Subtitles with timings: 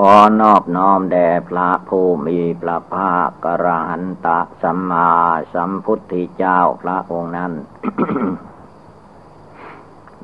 [0.00, 5.10] ขอนอบน้อมแด่พระผู้มีพระภาคกระหันตะสัมมา
[5.54, 7.52] สัมพุทธเจ้าพระองค์นั้น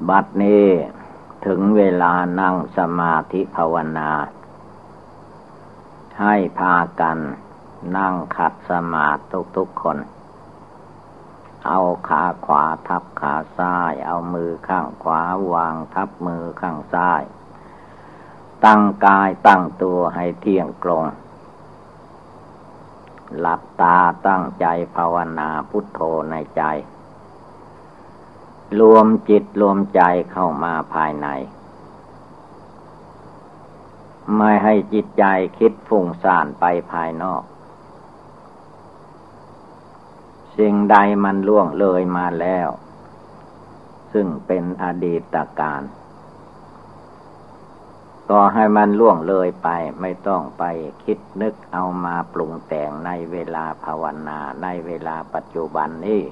[0.09, 0.67] บัดนี้
[1.47, 4.11] ถึงเวลานั่งสมาธิภาวนา
[6.21, 7.19] ให้พากัน
[7.97, 9.21] นั่งขัดสมาธิ
[9.57, 9.99] ทุกๆคน
[11.67, 17.23] เอาขาขวาทับขาซ้าย เอามือข้างขวาวางทับมือข้างซ้าย
[18.65, 21.05] ตั้งกายตั้งตัวให้เที่ยงตรง
[23.39, 26.63] หลับตาตั้งใจภาวนาพุทโธในใจ
[28.81, 31.29] รวมจิตรวมใจเข้ามาภายใน
[34.37, 35.25] ไม่ให้จิตใจ
[35.59, 37.43] คิดฟุ้งซ่านไปภายนอก
[40.59, 42.69] สิ่งใดมันล่วงเลยมาแล้ว
[44.13, 45.83] ซึ่งเป็นอดีตการ
[48.31, 49.69] ก็ให้มันล่วงเลยไป
[50.01, 50.65] ไม่ต้องไป
[51.05, 56.23] คิดนึกเอามาปรุงแต่งในเวลาภาวนาในเวลาปัจจุบันนี้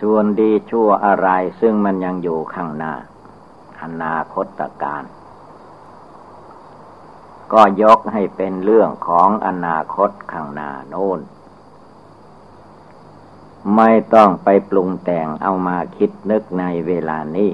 [0.00, 1.28] ส่วนดีชั่วอะไร
[1.60, 2.94] ซึ่งมันยังอยู่ข้างหน้า
[3.82, 5.04] อนาคตการ
[7.52, 11.20] ก็ยกให้เป็นเรื่องของอนาคตข้างหน้าโน้น
[13.76, 17.50] ไม่ต้องไปปรุงแต่งเอามาคิดนึกในเวลานี้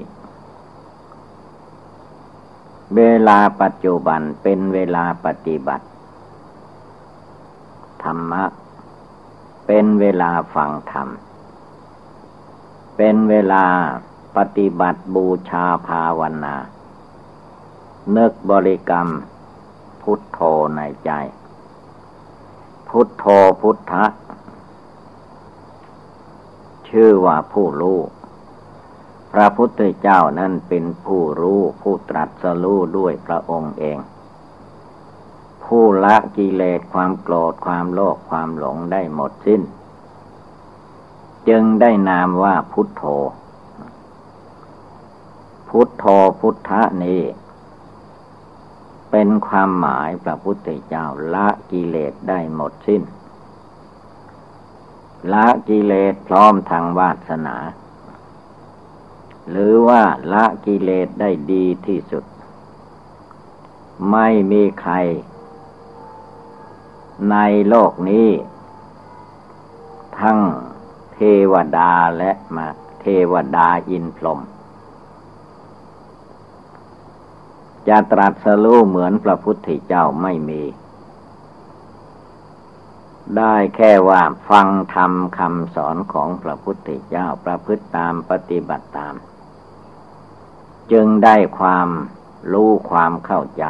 [2.95, 5.85] เวลาปัจจุบันเป็นเวลาปฏิบัติ
[8.03, 8.43] ธรรมะ
[9.67, 11.07] เป็นเวลาฟังธรรม
[12.97, 13.65] เป็นเวลา
[14.37, 16.55] ปฏิบัติบูชาภาวนา
[18.17, 19.07] นึกบริกรรม
[20.01, 20.39] พุทโธ
[20.75, 21.11] ในใจ
[22.89, 23.25] พุทโธ
[23.61, 24.05] พุทธะ
[26.89, 27.99] ชื่อว่าผู้รู้
[29.33, 33.97] พระพุทธเจ้านั้นเป็นผู้รู้ผู้ตรัสรู้ด้วยพระองค์เอง
[35.63, 39.61] ผู้ละกิเลสความโกรธความโลภความหลงได้หมดสิ้น
[41.49, 43.03] จึงได้นามว่าพุทโธ
[45.69, 46.05] พุทโธ
[46.39, 47.21] พุทธะนี้
[49.11, 53.01] เป็นความหมายพระพุทธเจ้าละกิเลสได้หมดสิ้น
[55.33, 57.57] ละกิเลสพร้อมทางวาสนา
[59.49, 62.23] หรือว่าละกิเลสได้ดีที่สุด
[64.11, 64.93] ไม่มีใคร
[67.31, 67.35] ใน
[67.67, 68.29] โลกนี้
[70.19, 70.39] ทั้ง
[71.13, 71.19] เท
[71.51, 72.67] วดาและมา
[73.01, 74.39] เทวดาอินพรหม
[77.87, 80.63] จะตรัสรู้เหมือนพระพุทธเจ้าไม่มี
[83.37, 89.13] ได้แค่ว่าฟังธรรมคำสอนของพระพุทธเจ้าประพฤติตามปฏิบัติตาม
[90.91, 91.89] จึงได้ความ
[92.51, 93.65] รู้ความเข้าใจ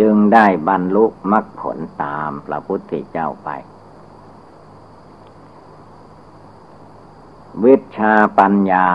[0.00, 3.48] จึงได้บรรลุมรรคผลตามพระพุทธเจ้าไป
[7.64, 8.86] วิชาปัญญา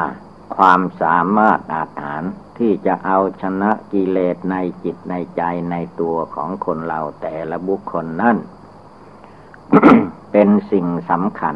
[0.56, 2.24] ความสามารถอาถาน
[2.58, 5.42] ที่จะเอาชนะกิเลสในจิตในใจ
[5.72, 8.38] ในตัวของคนเราแต่ละบุคคลนั่น
[10.32, 11.56] เป็นสิ่งสำคัญ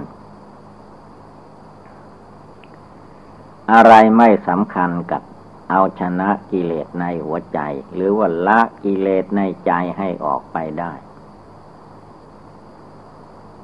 [3.72, 5.22] อะไรไม่สำคัญกับ
[5.69, 7.59] เอาชนะกิเลสในหัวใจ
[7.94, 10.94] หรือว่าละกิเลสในใจให้ออกไปได้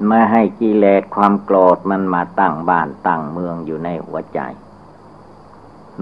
[0.08, 4.40] ไม่ให้กิเลสความโกรธมันมาตั้งบ้านตั้งเมืองอยู่ในหัวใจ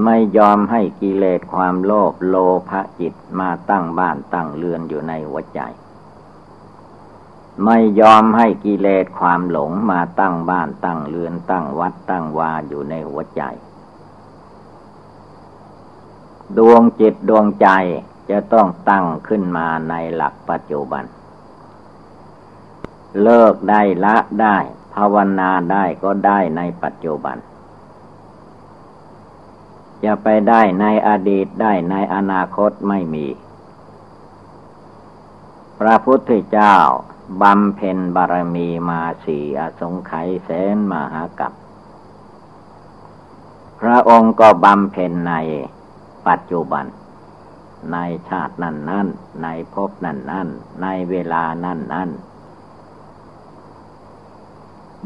[0.04, 2.36] ไม่ยอมให้กิเลสความโลภโล
[2.70, 5.62] ภะจิตมาตั้งบ้านตั้งเรือนอยู่ในหัวใจ
[7.66, 13.44] ไม่ยอมให้กิเลสความหลงมาตั้งบ้านตั้งเรือนตั้งวัดตั้งวาอยู่ในหัวใจ
[16.58, 17.68] ดวงจิตดวงใจ
[18.30, 21.04] จะต้องตั้งขึ้นมาในหลักปัจจุบัน
[23.22, 24.58] เลิกได้ละได้
[24.94, 27.38] ภาวนาได้ก็ได้ในปัจจุบัน
[30.04, 33.28] จะไปได้ในอดีตได้ในอนาคตไม่มี
[35.80, 36.76] พระพุทธเจ้า
[37.42, 41.54] บำเพ็ญบารมีมาสี่อสงไขยแสนมหากับ
[43.80, 45.34] พระองค์ก็บำเพ็ญใน
[46.28, 46.86] ปัจจุบัน
[47.92, 47.98] ใน
[48.30, 49.08] ชาตินั้นนั้น
[49.44, 50.48] ในภพนั้นนั้น
[50.82, 52.10] ในเวลานั้นนั้น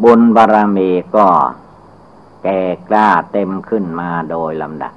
[0.04, 1.28] บุญบารมีก็
[2.44, 4.94] แก่กล้าเต็มขึ้นมาโดยลำดับ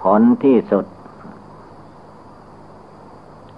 [0.00, 0.86] ผลที่สุด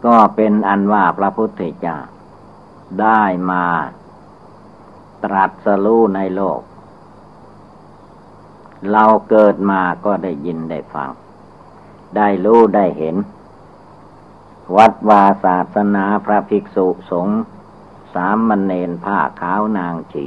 [0.07, 1.99] ก็เป็นอันว่าพระพุทธเจ้า
[3.01, 3.65] ได้มา
[5.25, 6.61] ตรัสรู้ในโลก
[8.93, 11.11] เราเกิดมาก็ได้ยินได้ฟัง
[12.17, 13.17] ได้รู้ได้เห็น
[14.77, 17.41] วัดวาศาสนาพระภิกษุสงฆ์
[18.15, 20.27] สามมณเณรผ้าขาวนางชี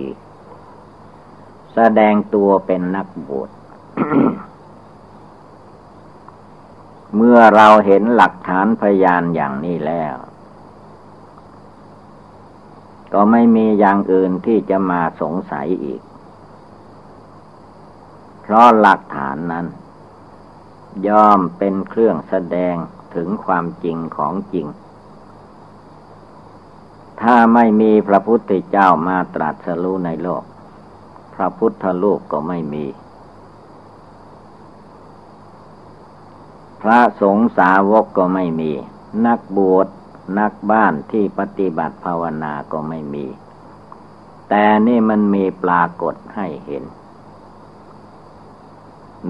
[1.74, 3.50] แสดงตัวเป็นนักบวช
[7.16, 10.16] เมื่อเราเห็นหลักฐานพยานอย่างนี้แล้ว
[13.14, 16.02] ก็ไม่มีอย่างอื่นที่จะมาสงสัยอีก
[18.52, 19.66] ราะหลักฐานนั้น
[21.08, 22.76] ย่อมเป็นเครื่องแสดง
[23.16, 24.68] ถึงความจริงของจริง
[27.22, 30.44] ถ้าไม่มีพระพุทธเจ้ามาตรัสรู้ในโลก
[31.34, 32.86] พระพุทธรูปก็ไม่มี
[36.82, 38.72] พระสงฆ์สาวกก็ไม่มี
[39.26, 39.88] นักบวช
[40.40, 43.26] นักบ้านที่ปฏิบัติภาวนาก็ไม่มี
[44.50, 46.84] แต่นี่มันมีปรากฏให้เห็น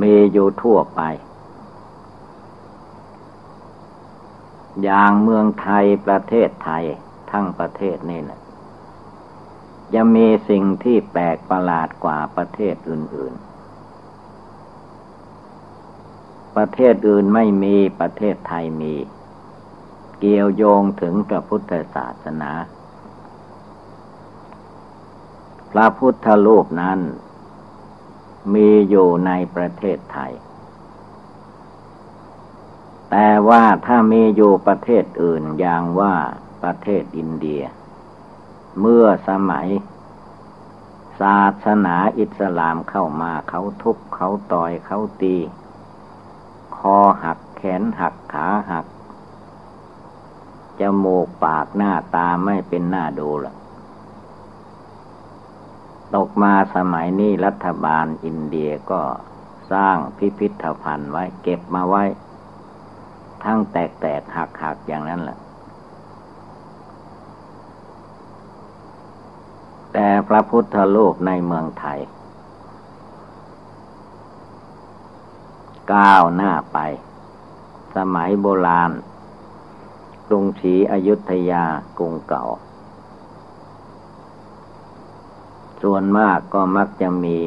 [0.02, 1.02] มีอยู่ทั่วไป
[4.84, 6.84] อย่างเมืองไทยประเทศไทย
[7.32, 8.40] ทั้งประเทศนี่แหละ
[9.94, 13.52] จะมีสิ่งที่แปลกประหลาดกว่าประเทศอื่น ๆ
[16.56, 18.96] ประเทศอื่นไม่มีประเทศไทยมี
[20.20, 22.52] เกี่ยวโยงถึงพระพุทธศาสนา
[25.72, 27.00] พระพุทธรูปนั้น
[28.54, 30.34] มีอยู่ในประเทศไทย
[33.12, 36.14] แต่ว่าถ้ามีอยู่ประเทศอื่นอย่างว่า
[36.64, 37.64] ประเทศอินเดีย
[38.80, 39.68] เมื่อสมัย
[41.20, 45.36] ศาสนาอิสลามเข้ามาเขาทุบเขาต่อยเขาตี
[46.78, 48.86] คอหักแขนหักขาหัก
[50.80, 53.56] จมูกปากหน้าตาไม่เป็นหน้าดูละ
[56.16, 59.02] ตกมาสมัยนี้รัฐบาลอินเดียก็
[59.72, 62.04] สร้างพิพิธภัณฑ์ไว้เก็บมาไว้
[63.44, 65.40] ทั้งแตกแตกหักหักอย่างนั้นแหละ
[69.94, 72.00] แต่พระพุทธโลกในเมืองไทย
[75.94, 76.80] ก้าวหน้าไป
[77.96, 78.92] สมัยโบราณ
[80.28, 81.66] กรุงศรีอยุธยา
[81.98, 82.46] กรุงเก่า
[85.82, 87.40] ส่วนมากก็มักจะมี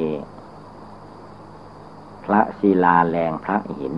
[2.24, 3.94] พระศิลาแรงพระหิน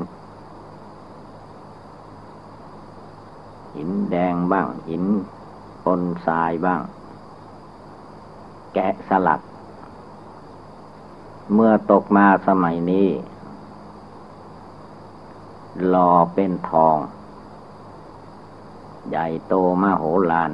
[3.75, 5.05] หินแดงบ้าง หิน
[5.85, 6.81] ปนทรายบ้าง
[8.75, 9.41] แกะสลัก
[11.53, 13.09] เมื่อตกมาสมัยนี้
[15.87, 16.99] หล่อเป็นทอง
[19.09, 20.51] ใหญ่โตมโหฬาร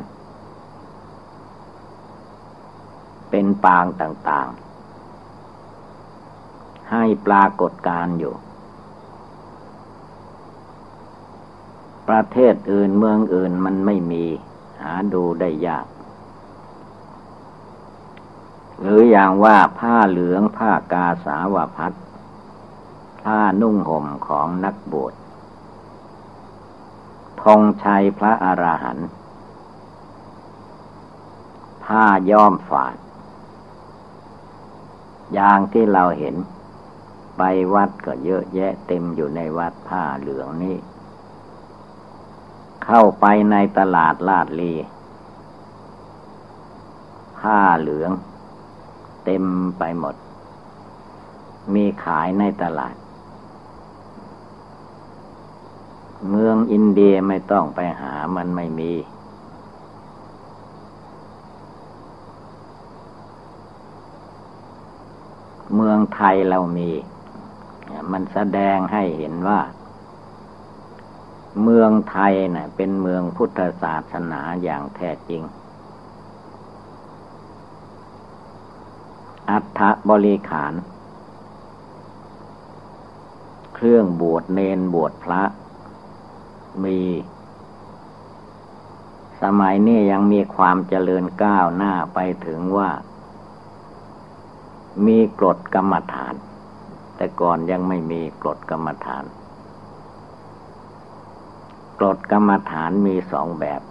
[3.33, 4.59] เป็นปางต่าง ๆ
[6.91, 8.35] ให้ปรากฏการอยู่
[12.09, 14.25] ประเทศอื่นเมืองอื่นมันไม่มี
[14.83, 15.87] หาดูได้ยาก
[18.81, 21.93] หรืออย่างว่าผ้าเหลืองผ้ากาสาวพัด
[23.23, 25.15] ผ้านุ่งห่มของนักบวช
[27.43, 29.09] ธงชัยพระอราหันต์
[31.85, 32.97] ผ้าย้อมฝาด
[35.33, 36.35] อย่างที่เราเห็น
[37.37, 37.43] ไป
[37.75, 40.77] วัดก็เยอะแยะเต็มอยู่ในวัดผ้าเหลืองนี้
[42.85, 44.73] เข้าไปในตลาดลาดลี
[47.39, 48.11] ผ้าเหลือง
[49.25, 49.45] เต็ม
[49.79, 50.15] ไปหมด
[51.75, 52.95] มีขายในตลาด
[56.29, 58.93] เมืองอินเดียไม่ต้องไปหามันไม่มี
[65.77, 66.91] เมืองไทยเรามี
[68.13, 69.61] มันแสดงให้เห็นว่า
[71.63, 75.43] เมืองไทยนะ่ะ เป็นเมืองพุทธศาสนาอย่างแท้จริง
[79.51, 80.75] อัฐบริขาร
[83.75, 85.43] เครื่องบวชเนนบวชพระ
[86.85, 87.01] มี
[89.43, 92.91] สมัยนี้ยังมีความเจริญก้าวหน้าไปถึงว่า
[95.07, 96.35] มีกรดกรรมฐาน
[97.17, 99.25] แต่ก่อนยังไม่มีกรดกรรมฐาน
[101.99, 103.83] กรดกรรมฐานมีสองแบบ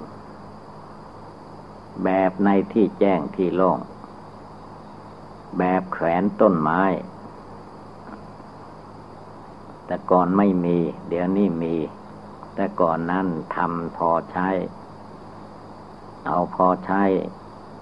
[2.03, 3.79] แบบในที่แจ้งที่โล่ง
[5.58, 6.81] แบบแขวนต้นไม้
[9.86, 10.77] แต่ก่อนไม่มี
[11.10, 11.75] เดี๋ยวนี้มี
[12.55, 14.50] แต่ก่อนนั้นทำพอใช้
[16.25, 17.03] เอาพอใช้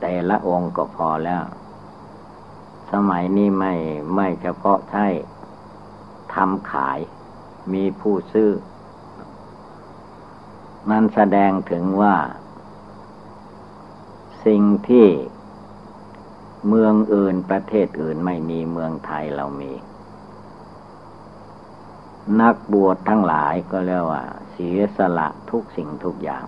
[0.01, 1.43] แต่ละองค์ก็พอแล้ว
[2.91, 3.73] สมัยนี้ไม่
[4.15, 5.07] ไม่เฉพาะใช้
[6.33, 6.99] ทำขาย
[7.73, 8.51] มีผู้ซื้อ
[10.89, 12.15] มันแสดงถึงว่า
[14.45, 15.07] สิ่งที่
[16.67, 19.73] เมืองอื่นประเทศอื่นไม่มีเมืองไทยเรามี
[22.41, 26.45] นักบวชทั้งหลายก็เรียกว่า เสียสละทุกสิ่งทุกอย่าง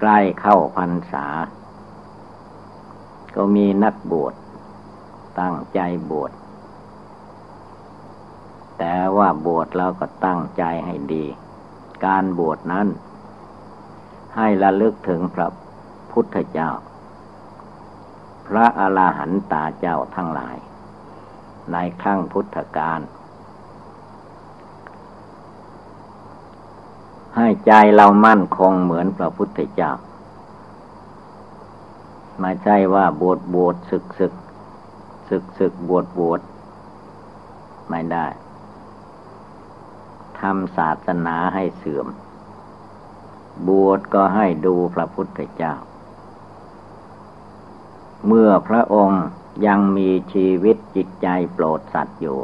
[0.00, 1.26] ใกล้เข้าพรรษา
[3.34, 4.34] ก็มีนักบวช
[5.40, 6.32] ตั้งใจบวช
[8.78, 11.24] แต่ว่าบวชแล้วก็ตั้งใจให้ดี
[12.04, 12.88] การบวชนั้น
[14.36, 15.48] ให้ระลึกถึงพระ
[16.10, 16.70] พุทธเจ้า
[18.46, 20.56] พระอรหันตาเจ้าทั้งหลาย
[21.72, 23.00] ในครั้งพุทธกาล
[27.36, 29.92] ให้ใจเรามั่นคงเหมือนพระพุทธเจ้า
[32.40, 34.32] ไม่ใช่ว่าบวชบวชศึกศึก
[35.28, 36.40] ศึกศึกบวชบวช
[37.90, 38.26] ไม่ได้
[40.40, 42.06] ทำศาสนาให้เสื่อม
[43.68, 45.74] บวชก็ให้ดูพระพุทธเจ้า
[48.26, 49.24] เมื่อพระองค์
[49.66, 52.38] ยังมีชีวิตจิตใจโปรดสัตว์อยู่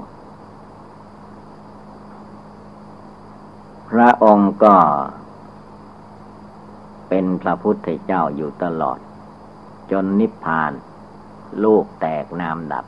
[3.90, 4.76] พระองค์ก็
[7.08, 8.98] เป็นพระพุทธเจ้าอยู่ตลอด
[9.90, 10.72] จนนิพพาน
[11.64, 12.86] ลูกแตกนามดับ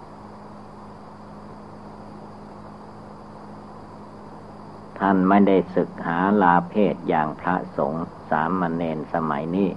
[4.99, 9.71] ท่านไม่ได้ศึกหาลาเพศอย่างพระสงฆ์สามเณรสมัยนี้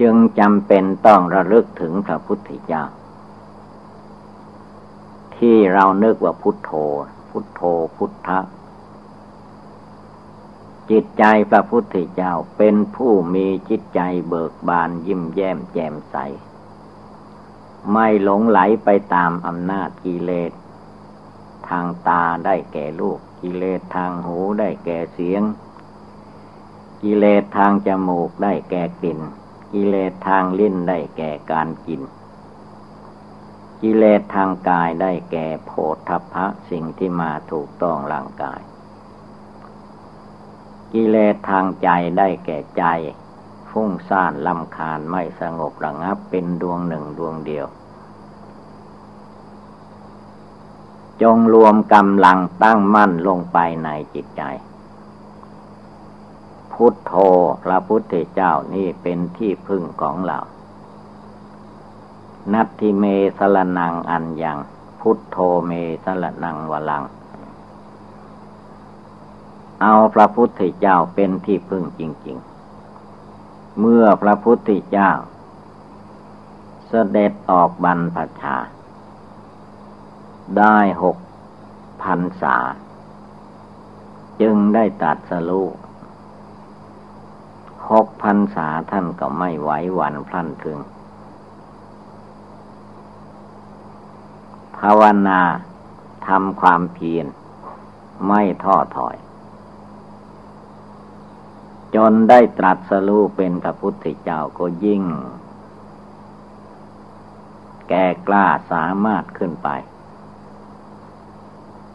[0.00, 2.84] จึงจำเป็นต้องระลึกถึงพระพุทธเจ้า
[5.36, 6.70] ที่เรานึกว่าพุทโธ
[7.30, 7.60] พุทโธ
[7.96, 8.38] พุทธะ
[10.94, 16.16] จิตใจพระพุทธเจ้าเป็นผู้มีจิตใจเบิกบานยิ้มแย้มแจ่มใส
[17.90, 20.52] ไม่หลงไหลไปตามอำนาจกิเลส
[21.68, 25.42] ทางตาได้แก่รูปกิเลสทางหูได้แก่เสียง
[27.02, 29.20] กิเลสทางจมูกได้แก่กลิ่น
[29.72, 32.02] กิเลสทางลิ้นได้แก่การกิน
[33.82, 35.70] กิเลสทางกายได้แก่โพ
[36.08, 38.60] ธพะสิ่งที่มาถูกต้องร่างกาย
[40.92, 42.84] กิเลสทางใจได้แก่ใจ
[43.70, 47.66] ฟุ้งซ่านลำคาญไม่สงบระงับเป็นดวงหนึ่งดวงเดียว
[51.22, 54.42] จงรวมกำลังตั้งมั่นลงไปในจิตใจ
[56.72, 57.12] พุทโธ
[57.62, 60.38] พระพุทธเจ้านี่เป็นที่พึ่งของเรา
[62.52, 63.04] นัตทิเม
[63.38, 64.58] สลนังอันยัง
[65.00, 65.72] พุทโธเม
[66.04, 67.04] สลนังวลัง
[69.82, 72.36] เอาพระพุทธเจ้าเป็นที่พึ่งจริง
[73.08, 75.10] ๆ เมื่อพระพุทธเจ้า
[76.88, 78.56] เสด็จออกบรรพชา
[80.58, 81.16] ได้หก
[82.02, 82.56] พันษา
[84.40, 85.62] จึงได้ตัดสลู
[87.90, 90.78] หกพันษาท่านก็ไม่ไหวหวันพลันพึง
[94.78, 95.40] ภาวนา
[96.28, 97.26] ทำความเพียร
[98.26, 99.16] ไม่ท้อถอย
[101.94, 105.02] จนได้ตรัสรู้เป็นพระพุทธเจ้าก็ยิ่ง
[107.88, 109.68] แก่กล้าสามารถขึ้นไป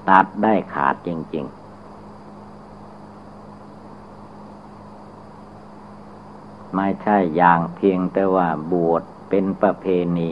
[0.09, 1.57] ตัดได้ขาดจริง ๆ
[6.75, 9.85] ไม่ใช่อย่างเพียงแต่ว่าบวชเป็นประเพ
[10.17, 10.31] ณี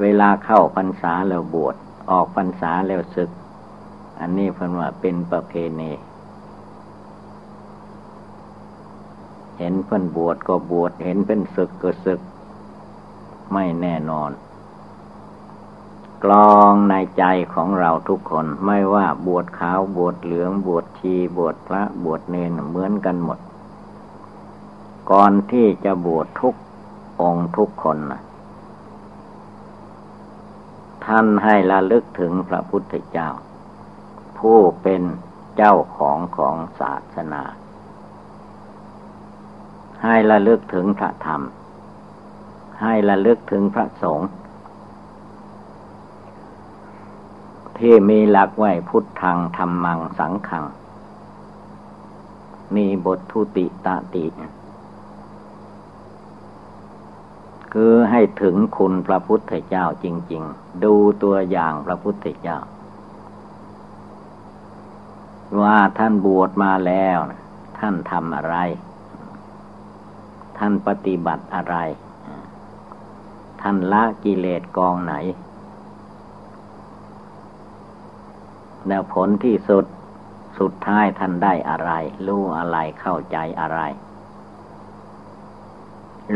[0.00, 1.74] เวลาเข้าพรรษาแล้วบวช
[2.10, 3.30] ออกพรรษาแล้วศึก
[4.20, 5.90] อันนี้เพิ่นว่าเป็นประเพณี
[9.58, 12.20] เห็นเพิ่นบวชก็บวชเห็นเป็นศึกก็ศึก
[13.52, 14.30] ไม่แน่นอน
[16.24, 23.38] กลองในใจของเราทุกคนไม่ว่าบวชขาวบวชเหลืองบวชชีบวชพระบวชเนนเหมือนกันหมด
[25.10, 26.54] ก่อนที่จะบวชทุก
[27.22, 28.20] องทุกคนนะ
[31.06, 33.28] ท่านให้ระลึกถึงพระพุทธเจ้า
[34.38, 35.02] ผู้เป็น
[35.56, 37.42] เจ้าของของศาสนา
[40.04, 41.42] ให้ระลึกถึงพระธรรม
[42.82, 44.28] ให้ระลึกถึงพระสงฆ์
[47.78, 50.64] ที่มีหลักไว้พุทธังธรรมังสังขัง
[52.74, 54.24] มีบททุติตาติ
[57.72, 62.58] คือให้ถึงคุณพระพุทธเจ้าจริง ๆ ดูตัวอย่างพระพุทธเจ้า
[65.62, 67.18] ว่าท่านบวชมาแล้ว
[67.78, 68.56] ท่านทำอะไร
[70.58, 71.76] ท่านปฏิบัติอะไร
[73.60, 75.14] ท่านละกิเลสกองไหน
[78.88, 79.84] แล้วผลที่สุด
[80.58, 81.90] สุดท้ายท่านได้อะไร
[82.26, 83.80] รู้อะไรเข้าใจอะไร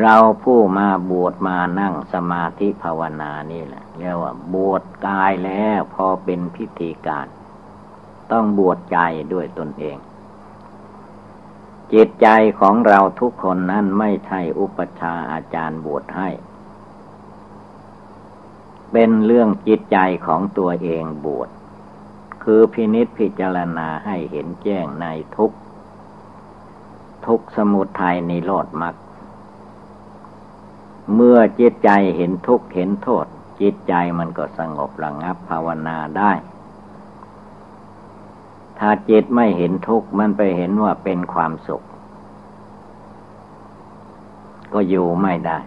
[0.00, 7.26] เราผู้มาบวชมานั่งสมาธิภาวนานี่แหละเรียกว่า บวชกายแล้วพอเป็นพิธีการ
[8.32, 8.98] ต้องบวชใจ
[9.32, 9.96] ด้วยตนเอง
[11.94, 12.28] จิตใจ
[12.60, 16.28] ของเราทุกคนนั้นไม่ใช่อุปชาอาจารย์บวชให้
[18.92, 21.48] เป็นเรื่องจิตใจของตัวเองบวช
[22.42, 25.06] คือพินิษพิจารณาให้เห็นแจ้งใน
[25.36, 25.52] ทุก
[27.26, 28.94] ทุกสมุทัยนิโรธมรรค
[31.14, 33.26] เมื่อจิตใจเห็นทุกเห็นโทษ
[33.60, 36.32] จิตใจมันก็สงบระงับภาวนาได้
[38.82, 41.82] ถ้าจิตไม่เห็นทุกข์มันไปเห็นว่าเป็นความสุข
[44.72, 45.58] ก็อยู่ไม่ได้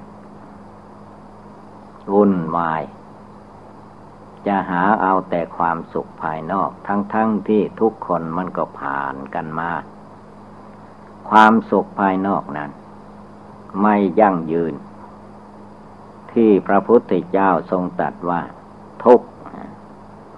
[2.14, 2.84] วุ่นวาย
[4.48, 7.16] จะหาเอาแต่ความสุขภายนอก ทั้งๆท
[7.48, 9.72] ที่ทุกคนมันก็ผ่านกันมา
[11.30, 12.72] ความสุขภายนอกนั้น
[13.82, 14.74] ไม่ยั่งยืน
[16.34, 18.42] ที่พระพุทธเจ้าทรงตรัสว่า
[19.04, 19.22] ทุก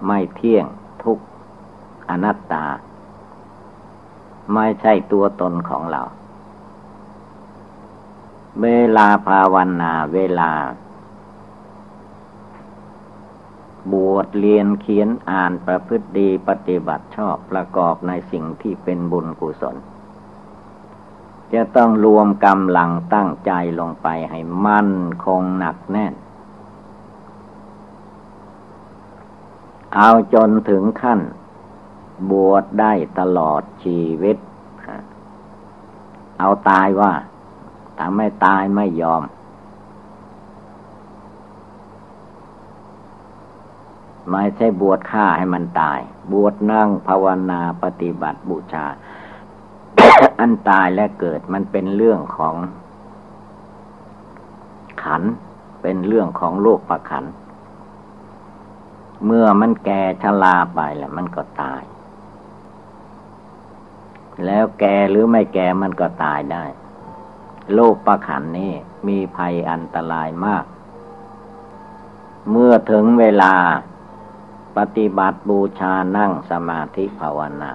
[0.06, 0.66] ไม่เที่ยง
[2.10, 2.64] อนัตตา
[4.54, 6.02] ไม่ใช่ตัวตนของเรา
[8.62, 10.50] เวลาภาวนาเวลา
[13.92, 19.76] บวชเรียนเขียนอ่านประพฤติดีปฏิบัติชอบประกอบในสิ่งที่เป็นบุญกุศล
[21.52, 24.92] จะต้องรวมกำลังตั้งใจลงไปให้มั่น
[25.24, 26.14] คงหนักแน่น
[29.94, 31.20] เอาจนถึงขั้น
[32.30, 34.36] บวชได้ตลอดชีวิต
[36.38, 37.12] เอาตายว่า
[37.98, 39.22] ถ้าไม่ตายไม่ยอม
[44.30, 46.00] ไม่ใช่บวชฆ่าให้มันตาย
[46.32, 48.86] บวชนั่งภาวนาปฏิบัติบูชา
[50.40, 52.54] อันตายและเกิดมันเป็นเรื่องของ
[55.02, 55.22] ขัน
[55.82, 57.24] เป็นเรื่องของโลกประขัน
[59.26, 61.82] เมื่อมันแก่ชราไปแล้วมันก็ตาย
[64.44, 66.64] แล้วแก่หรือไม่แก่มันก็ตายได้
[67.74, 68.72] โลกประขันนี้
[69.08, 70.64] มีภัยอันตรายมาก
[72.50, 73.54] เมื่อถึงเวลา
[74.76, 77.72] ปฏิบัติบูชานั่งสมาธิภาวนา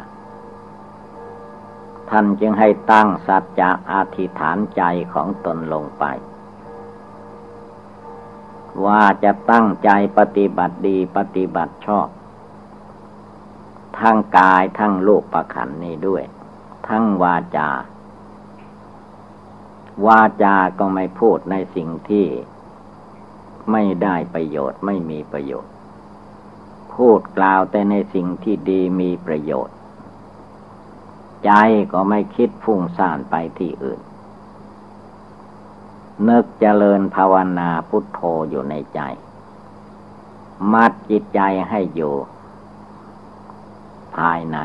[2.10, 4.82] ท่านจึงให้ตั้งสัจจะอธิษฐานใจ
[5.13, 6.04] ของตนลงไป
[8.86, 12.08] ว่าจะตั้งใจปฏิบัติดีปฏิบัติชอบ
[14.00, 16.24] ทั้งกายทั้งลูกประขันนี้ด้วย
[16.88, 17.70] ทั้งวาจา
[20.06, 22.26] วาจาก็ไม่พูดในสิ่งที่
[23.72, 25.72] ไม่ได้ประโยชน์ไม่มีประโยชน์
[26.94, 29.76] พูดกล่าวแต่ในสิ่งที่ดีมีประโยชน์
[31.46, 31.52] ใจ
[31.94, 34.00] ก็ไม่คิดฟุ้งซ่านไปที่อื่น
[36.28, 39.00] นึกเจริญภาวนาพุทโธอยู่ในใจ
[40.74, 42.15] มัดจิตใจให้อยู่
[44.15, 44.58] ภายใน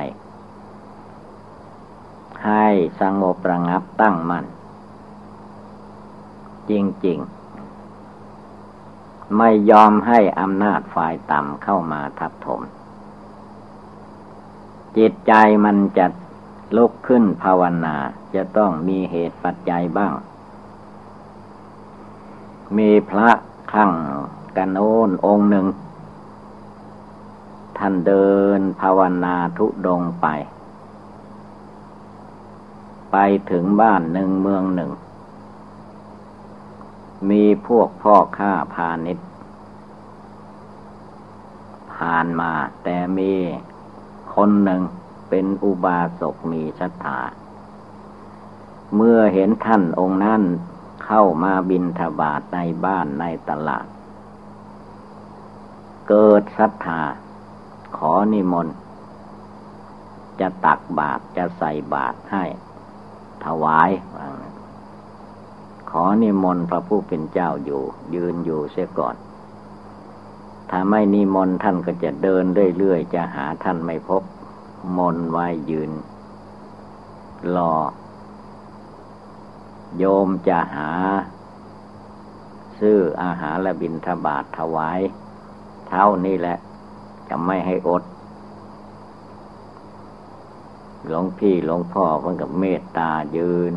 [2.45, 2.67] ให้
[3.01, 4.45] สงบระงับตั้งมัน่น
[6.71, 6.73] จ
[7.07, 7.19] ริง
[8.47, 12.61] ๆ ไม่ยอมให้อำนาจฝ่ายต่ำเข้ามาทับถม
[14.97, 15.33] จิตใจ
[15.65, 16.07] มันจะ
[16.77, 17.97] ลุกขึ้นภาวนา
[18.35, 20.13] จะต้องมีเหตุปัจจัยบ้าง
[22.77, 23.31] มีพระ
[23.73, 23.93] ขั่ง
[24.57, 25.67] กันโน้นองค์หนึ่ง
[27.79, 30.27] ท่านเดินภาวนาทุดงไป
[33.19, 34.91] ไปถึงบ้านหนึ่งเมืองหนึ่ง
[37.31, 39.29] มีพวกพ่อค้าพาณิชย์
[41.95, 42.53] ผ่านมา
[42.83, 43.33] แต่มี
[44.35, 44.83] คนหนึ่ง
[45.29, 47.21] เป็นอุบาสกมีศรัทธา
[48.95, 50.43] เมื่อเห็นท่านองค์นั้น
[51.05, 53.87] เข้ามาบินทบาทในบ้านในตลาด
[56.09, 57.03] เกิดศรัทธา
[57.97, 58.77] ขอนิมนต์
[60.41, 62.45] จะตักบาตรจะใส่บาตรให้
[63.47, 63.91] ถวาย
[65.91, 67.83] ขอนิมนต์พระผู้เป็นเจ้าอยู่
[68.15, 69.17] ยืนอยู่เสียก่อน
[70.71, 72.45] ถ้าไม่นิมนต์ท่านก็จะเดิน
[72.79, 74.23] เรื่อยๆ จะหาท่านไม่พบ
[74.97, 75.91] มนไว้ยืน
[77.57, 77.73] รอ
[79.99, 80.91] โยมจะหา
[82.81, 85.01] ซื้ออาหารและบินทบาทถวาย
[85.89, 86.57] เท่านี้แหละ
[87.29, 88.03] จะไม่ให้อด
[91.09, 93.77] หลวงพี่หลวงพ่อเพิ่งกับเมตตายืน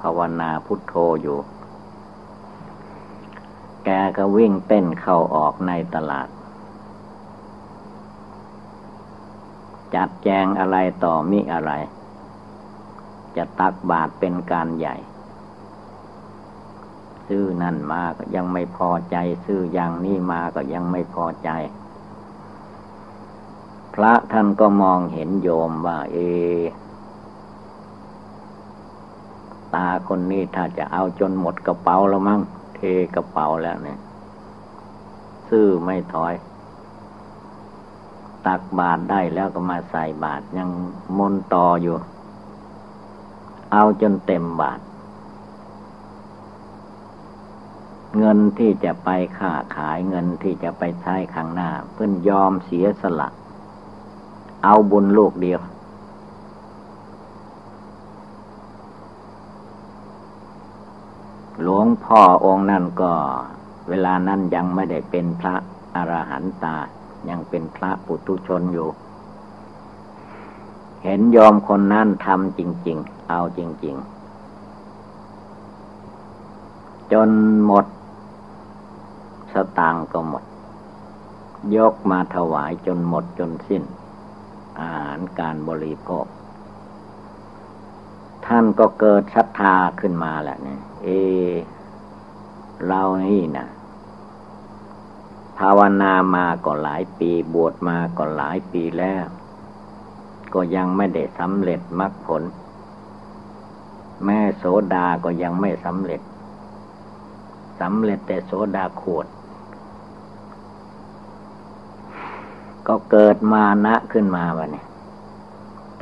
[0.00, 1.38] ภาวนาพุทโธอยู่
[3.84, 6.28] แกก็วิ่งเต้นเข้าออกในตลาด
[9.94, 11.72] จัดแจงอะไรต่อมิอะไร
[13.36, 14.96] จะตักบาตรเป็นการใหญ่
[17.26, 21.50] ซื้อนั่นมาก็ยังไม่พอใจ ซื้ออย่างนี้มาก็ยังไม่พอใจ
[23.94, 26.18] พระท่านก็มองเห็นโยมว่า เอ
[29.74, 32.40] ตาคนนี้ถ้าจะเอาจนหมดกระเป๋าแล้วมั้ง
[32.76, 32.80] เท
[33.14, 33.98] กระเป๋าแล้วเนี่ย
[35.48, 36.34] ซื้อไม่ถอย
[38.46, 40.68] ตักบาตรได้แล้วก็มาใส่บาตรยัง
[41.18, 41.96] มนต่ออยู่
[43.72, 44.82] เอาจนเต็มบาตร
[48.18, 53.28] เงินที่จะไปค้าขายเงินที่จะไปใช้ข้างหน้า เพื่อนยอมเสียสละ
[54.64, 55.60] เอาบุญลูกเดียว
[61.62, 63.12] หลวงพ่อองค์นั้นก็
[63.88, 65.54] เวลานั้นยังไม่ได้เป็นพระ
[65.94, 66.76] อรหันตา
[67.28, 68.88] ยังเป็นพระปุถุชนอยู่
[71.02, 74.12] เห็นยอมคนนั้นทำจริง ๆ เอาจริง ๆ
[77.12, 77.30] จน
[77.64, 77.86] หมด
[79.52, 80.44] สตางก็หมด
[81.76, 83.82] ยกมาถวายจนหมดจนสิ้น
[84.80, 86.26] อาหารการบริโภค
[88.46, 91.08] ท่านก็เกิดศรัทธาขึ้นมาแหละเนี่ยเอ
[92.86, 93.68] เรานี่นะ
[95.58, 99.24] ภาวนามาก็หลายปีบวชมาก็หลายปีแล้ว
[100.54, 102.42] ก็ยังไม่ได้สำเร็จมรรคผล
[104.24, 106.20] แม่โสดาก็ยังไม่สำเร็จ
[107.80, 109.26] สำเร็จแต่โสดาขวด
[112.88, 114.86] ก็เกิดมานะขึ้นมาวะเนี่ย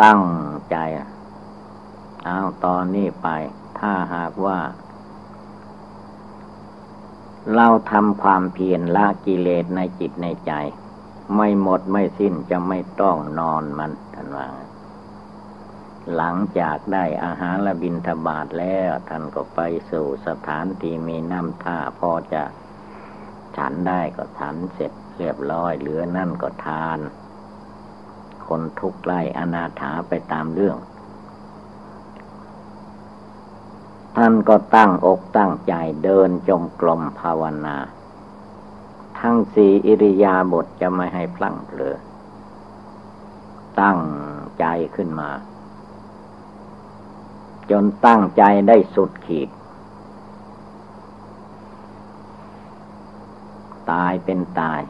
[0.02, 0.22] ตั้ง
[0.70, 0.76] ใจ
[2.24, 3.28] เอาตอนนี้ไป
[3.78, 4.58] ถ้าหากว่า
[7.54, 10.52] เราทำความเพียรละกิเลสในจิตในใจ
[11.36, 14.48] ไม่หมดไม่สิ้นจะไม่ต้องนอนมันท่านว่า
[16.16, 22.42] หลังจากได้อาหารและบินทบาทแล้วท่านก็ไปสู่สถานที่มีน้ำท่าพอจะ
[23.56, 26.98] ฉันได้ก็ฉันเสร็จ เรียบร้อยเหลือนั่นก็ทาน
[28.46, 30.76] คนทุกข์ไล่อนาถาไปตามเรื่อง
[34.16, 37.76] ท่านก็ตั้งอกตั้งใจเดินจงกรมภาวนา
[39.20, 41.96] ทั้งสี่อิริยาบถจะไม่ให้พลั้งเผลอ
[43.80, 44.00] ตั้ง
[44.59, 45.30] ใจขึ้นมา
[47.70, 49.48] จนตั้งใจได้สุดขีด
[53.90, 54.80] ตายเป็นตาย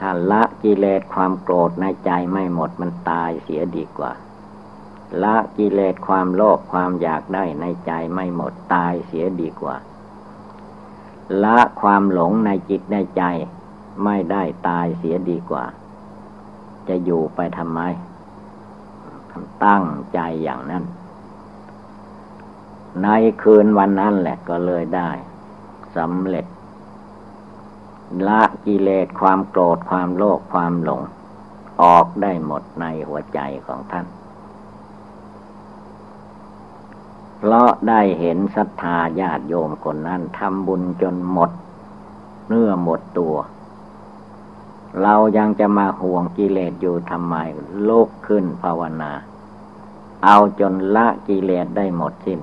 [0.00, 4.12] ถ้าละกิเลสความโกรธในใจไม่หมดมันตายเสียดีกว่า
[5.22, 9.76] ละกิเลสความโลภความอยากได้ในใจไม่หมดตายเสียดีกว่า
[11.44, 13.22] ละความหลงในจิตในใจ
[14.04, 15.64] ไม่ได้ตายเสียดีกว่า
[16.88, 17.80] จะอยู่ไปทำไม
[19.64, 20.84] ตั้งใจอย่างนั้น
[23.02, 23.08] ใน
[23.42, 25.10] คืนวันนั้นแหละก็เลยได้
[25.96, 26.46] สำเร็จ
[28.26, 31.02] ละกิเลสความโกรธความโลภความหลง
[31.82, 34.06] ออกได้หมดในหัวใจของท่าน
[37.38, 41.50] เพราะได้เห็นศรัทธาญาติโยมคนนั้นทำบุญจนหมด
[42.48, 43.36] เนื้อหมดตัว
[45.02, 47.34] เรายังจะมาห่วงกิเลสอยู่ทำไม
[47.84, 49.12] โลกขึ้นภาวนา
[50.24, 52.40] เอาจนละกิเลสได้หมดสิ้น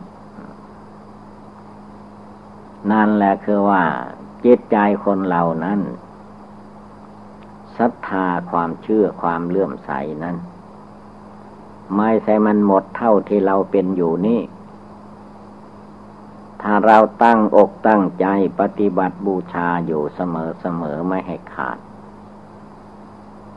[2.91, 3.84] นั่นแหละคือว่า
[4.45, 5.80] จิตใจคนเรานั้น
[7.77, 9.91] ศรัทธาความเชื่อความเลื่อมใส
[10.23, 10.36] นั้น
[11.97, 14.41] ไม่ใช่มันหมดเท่าที่เราเป็นอยู่นี่
[16.62, 18.25] ถ้าเราตั้งอกตั้งใจ
[18.60, 21.77] ปฏิบัติบูชาอยู่เสมอเสมอไม่ให้ขาด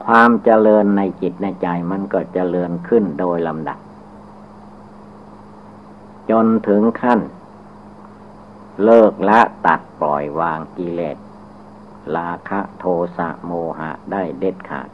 [0.04, 3.78] ความเจริญในจิตในใจมันก็เจริญขึ้นโดยลำดับ
[6.30, 7.20] จนถึงขั้น
[8.82, 11.18] เลิกละตัดปล่อยวางกิเลส
[12.16, 12.84] ลาคะโท
[13.16, 14.88] สะโมหะได้เด็ดขาด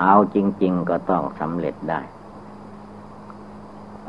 [0.00, 2.00] เอาจริง ๆ ก็ต้องสำเร็จได้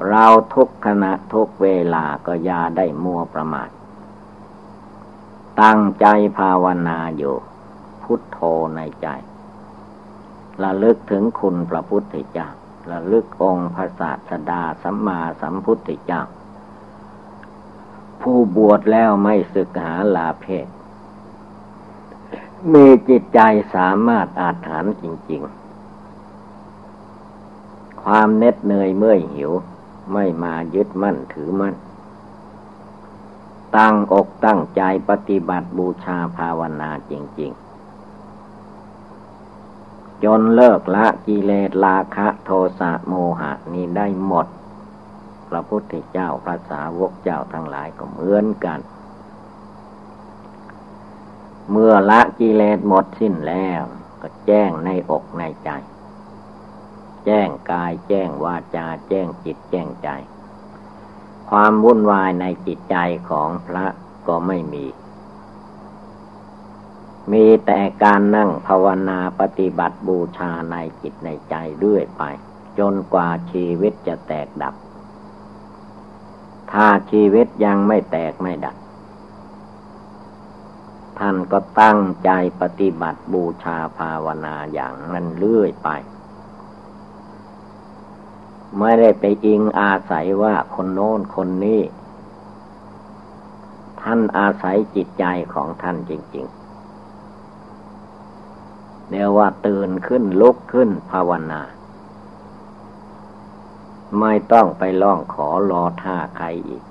[0.09, 3.69] เราทุกขณะทุกเวลาก็ย่าได้มัวประมาท
[5.61, 6.05] ตั้งใจ
[6.37, 7.35] ภาวนาอยู่
[8.03, 8.39] พุทโธ
[8.75, 9.07] ในใจ
[10.63, 12.47] ระลึกถึงคุณพระพุทธเจ้า
[12.91, 16.23] ระลึกองค์พระศาสดาสัมมาสัมพุทธเจ้า
[18.23, 20.67] ผู้บวชแล้วไม่ศึกหาลาเพศ
[22.73, 23.39] มีจิตใจ
[23.75, 25.63] สามารถอาถรรพ์จริง ๆ
[28.03, 29.51] ความเน็ดเหนื่อยเมื่อยหิว
[30.13, 31.75] ไม่มายึดมั่นถือมั่น
[33.77, 37.63] ตั้งอกตั้งใจปฏิบัติบูชาภาวนาจริง ๆ
[40.23, 44.47] จนเลิกละกิเลสราคะโทสะโมหะนี้ได้หมด
[45.55, 48.79] ระพุทธเจ้าพระสาวกเจ้าทั้งหลายก็เหมือนกัน
[51.71, 53.81] เมื่อละกิเลสหมดสิ้นแล้ว
[54.21, 55.69] ก็แจ้งในอกในใจ
[57.25, 60.09] แจ้งกายแจ้งวาจา แจ้งจิตแจ้งใจ
[61.49, 62.95] ความวุ่นวายในจิตใจ
[63.29, 63.85] ของพระ
[64.27, 64.85] ก็ไม่มี
[67.31, 72.23] มีแต่การนั่งภาวนาปฏิบัติบูชาในจิตในใจเรื่อยไป
[72.79, 74.75] จนกว่าชีวิตจะแตกดับ
[76.71, 78.75] ถ้าชีวิตยังไม่แตกไม่ดับ
[81.19, 82.29] ท่านก็ตั้งใจ
[82.61, 85.89] ปฏิบัติบูชาภาวนาอย่างนั้นเรื่อยไป
[88.79, 91.81] ไม่ได้ไปอิงอาศัยว่าคนโน้นคนนี้
[94.01, 96.55] ท่านอาศัยจิตใจของท่านจริงๆ
[99.09, 101.61] เรียกว่าตื่นขึ้นลุกขึ้นภาวนา
[104.19, 106.83] ไม่ต้องไปล่องขอรอท่าใครอีก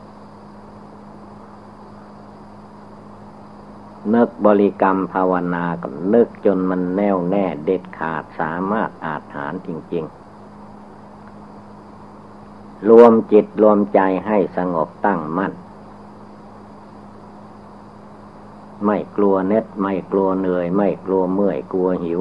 [4.14, 10.22] นึกบริกรรมภาวนาก็นึกจนมันแน่วแน่เด็ดขาดสามารถอาจหารจริง ๆ
[12.88, 15.52] รวมจิตรวมใจให้สงบตั้งมั่น
[18.86, 22.20] ไม่กลัวเน็ดไม่กลัวเหนื่อย ไม่กลัวเมื่อยกลัวหิว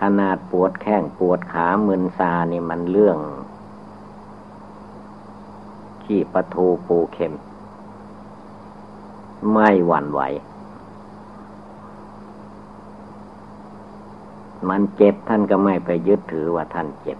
[0.00, 3.18] ขนาดปวดแข้งปวดขามึนซานี่มันเรื่อง
[6.12, 7.34] ขี้ปะทูปูเข็ม
[9.52, 10.20] ไม่หวั่นไหว
[14.68, 17.18] มันเจ็บท่านก็ไม่ไปยึดถือว่าท่านเจ็บ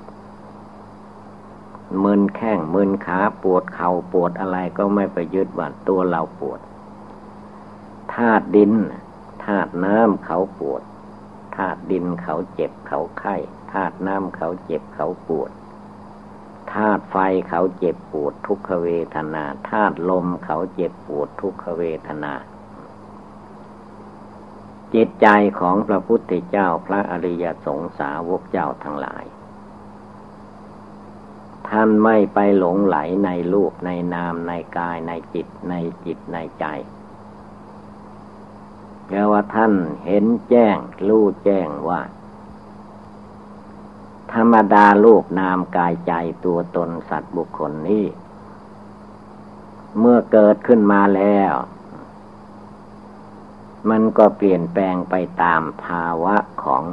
[2.04, 6.60] มึนแข้งมึนขาปวดเข่าปวดอะไรก็ไม่ไปยึดว่าตัวเราปวด
[8.14, 8.72] ธาตุดิน
[9.44, 10.82] ธาตุน้ำเขาปวด
[11.56, 13.36] ธาตุดินเขาเจ็บเขาไข้
[13.72, 15.50] ธาตุน้ำเขาเจ็บเขาปวด
[16.72, 17.16] ธาตุไฟ
[17.48, 22.32] เขาเจ็บปวดทุกขเวทนาธาตุลมเขาเจ็บปวดทุกขเวทนา
[24.94, 25.26] จิตใจ
[25.60, 29.24] ของพระพุทธเจ้าพระอริยสงสาวกเจ้าทั้งหลาย
[31.68, 36.64] ท่านไม่ไปหลงไหลในรูปในนามในกายในจิตในจิตในใจ
[39.06, 39.72] แปลว่าท่าน
[40.04, 40.76] เห็นแจ้ง
[41.08, 42.00] รู้แจ้งว่า
[44.34, 46.12] ธรรมดาลูกนามกายใจ
[46.44, 48.06] ตัวตนสัตว์บุคคลนี้
[49.98, 51.52] เมื่อเกิดขึ้นมาแล้ว
[53.90, 56.84] มันก็เปลี่ยนแปลงไปตามภาวะของ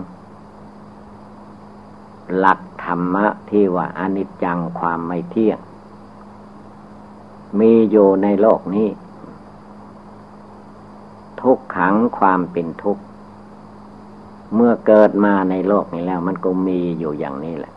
[2.38, 5.60] หลักธรรมะที่ว่าอนิจจังความไม่เที่ยง
[7.60, 8.90] มีอยู่ในโลกนี้
[11.42, 13.04] ทุกขังความเป็นทุกข์
[14.56, 17.74] เมื่อเกิดมาในโลกนี้แล้ว มันก็มีอยู่อย่างนี้แหละ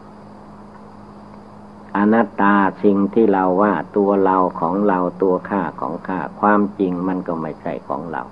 [1.96, 8.22] อนัตตาสิ่งที่เราว่าตัวเราของเราตัวข้าของข้าความจริงมันก็ไม่ใช่ของเรา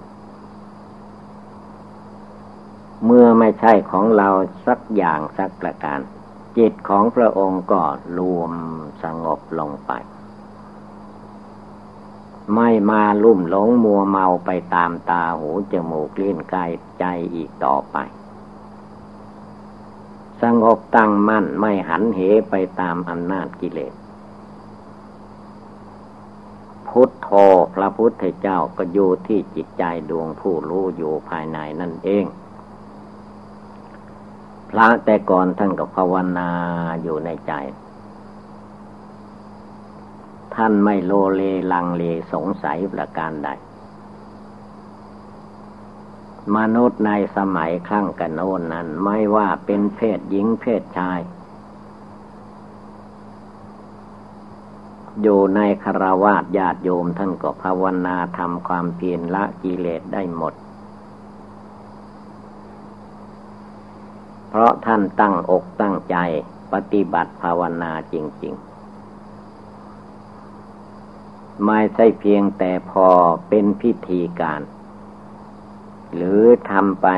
[3.04, 4.28] เมื่อไม่ใช่ของเรา
[4.66, 5.98] สักอย่างสักประการ
[6.58, 7.82] จิตของพระองค์ก็
[8.18, 8.52] รวม
[9.02, 9.92] สงบลงไป
[12.54, 17.96] ไม่มาลุ่มหลงมัวเมาไปตามตาหูจมูกลิ้นกายใจอีกต่อไป
[20.42, 22.20] สงบตั้งมั่นไม่หันเห
[22.50, 23.94] ไปตามอำนาจกิเลส
[26.88, 27.28] พุทโธ
[27.74, 32.24] พระพุทธเจ้าก็อยู่ที่จิตใจดวงผู้รู้อยู่ภายในนั่นเอง
[34.70, 36.50] พระแต่ก่อนท่านก็ภาวนา
[37.02, 37.52] อยู่ในใจ
[40.54, 43.48] ท่านไม่โลเลลังเลสงสัยประการใด
[46.56, 51.20] มนุษย์ในสมัยครั้งกันโน้นนั้น ไม่ว่าเป็นเพศหญิงเพศชาย
[55.22, 60.54] อยู่ในคารวาสญาติโยมท่านก็ภาวนาทำความเพียรละกิเลสได้หมด
[64.48, 66.16] เพราะท่านตั้งอกตั้งใจ
[66.72, 68.68] ปฏิบัติภาวนาจริง ๆ
[71.66, 73.08] ไม่ใช่เพียงแต่พอ
[73.48, 74.60] เป็นพิธีการ
[76.14, 77.08] หรือทำไป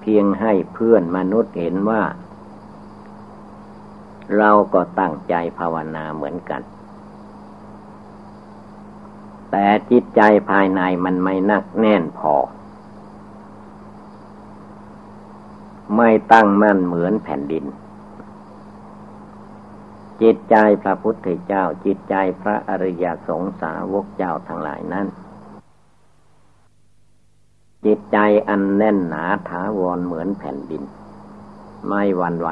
[0.00, 2.02] เพียงให้เพื่อนมนุษย์เห็นว่า
[4.38, 6.62] เราก็ตั้งใจภาวนาเหมือนกัน
[9.50, 10.20] แต่จิตใจ
[10.50, 12.34] ภายในมันไม่นักแน่นพอ
[15.96, 17.64] ไม่ตั้งมั่นเหมือนแผ่นดิน
[20.22, 25.06] จิตใจพระพุทธเจ้าจิตใจพระอริยสงสาวกเจ้าทั้งหลายนั้น
[27.84, 30.82] จิตใจอันแน่นหนาถาวรเหมือนแผ่นดิน
[31.88, 32.50] ไม่หวั่นไหว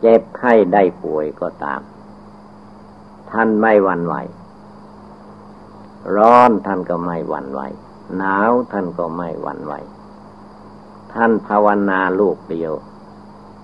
[0.00, 1.80] เจ็บไข้ได้ป่วยก็ตาม
[3.30, 4.14] ท่านไม่หวั่นไหว
[6.16, 7.60] ร้อนท่านก็ไม่หวั่นไหว
[8.16, 9.74] หนาวท่านก็ไม่หวั่นไหว
[11.12, 12.72] ท่านภาวนาลูกเดียว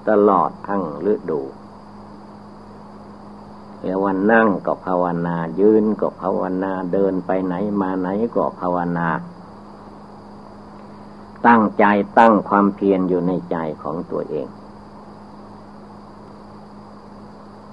[0.08, 1.40] ตลอดทั้งฤดู
[3.82, 9.08] เรียกว่านั่งก็ภาวนา ยืนก็ภาวนา เดินไปไหนมาไหนก็ภาวนา
[11.46, 11.84] ตั้งใจ
[12.18, 14.48] ตั้งความเพียรอยู่ในใจของตัวเอง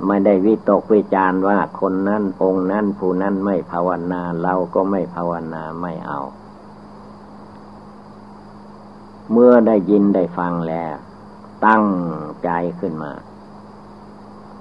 [0.05, 6.19] ไม่ได้วิตกวิจารว่าคนนั้นองค์นั้นผู้นั้นไม่ภาวนา เราก็ไม่ภาวนาไม่เอา
[9.31, 10.93] เมื่อได้ยินได้ฟังแล้ว
[11.65, 11.85] ตั้ง
[12.43, 13.11] ใจขึ้นมา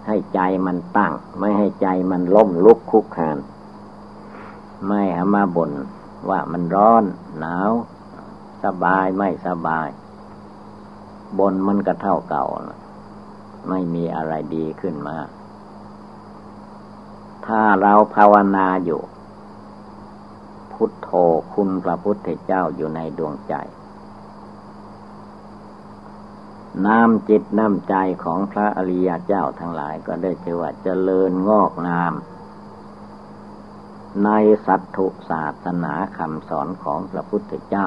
[0.09, 3.39] ให้ใจมันตั้ง ไม่ให้ใจมันล้มลุกคุกคาน
[4.87, 5.73] ไม่หามาบ่น
[6.29, 7.05] ว่ามันร้อน
[7.39, 7.71] หนาว
[8.65, 9.89] สบายไม่สบาย
[11.39, 12.47] บนมันก็เท่าเก่า
[13.69, 15.17] ไม่มีอะไรดีขึ้นมา
[17.47, 19.01] ถ้าเราภาวนาอยู่
[20.73, 21.11] พุทโธ
[21.53, 23.55] คุณพระพุทธเจ้าอยู่ในดวงใจ
[26.87, 32.15] น้ำจิตน้ำใจของพระอริยเจ้าทั้งหลายก็ได้ชื่อว่าเจริญงอกงาม
[34.25, 34.31] ใน
[34.67, 37.87] สัตถุศาสนาคำสอนของพระพุทธเจ้า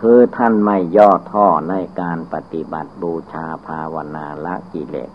[0.00, 5.10] คือท่านไม่ย่อท่อในการปฏิบัติบูชาภาวนาละกิเลส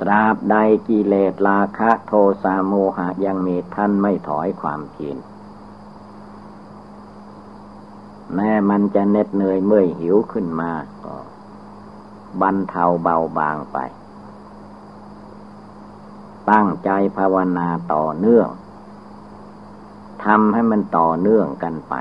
[0.00, 0.56] ตราบใด
[0.88, 5.16] กิเลสราคะโทสะโมหะยังมีท่านไม่ถอยความเพียร
[8.34, 10.72] แม้มันจะเน็ดเหนื่อยเมื่อยหิวขึ้นมา
[11.04, 11.16] ก็
[12.40, 13.78] บรรเทาเบาบางไป
[16.50, 18.48] ตั้งใจภาวนาต่อเนื่อง
[20.24, 21.94] ทำให้มันต่อเนื่องกันไป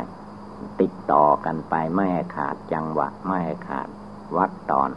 [0.79, 3.88] ติดต่อกันไปไม่ขาดจังหวะไม่ขาด
[4.35, 4.89] วัดตอน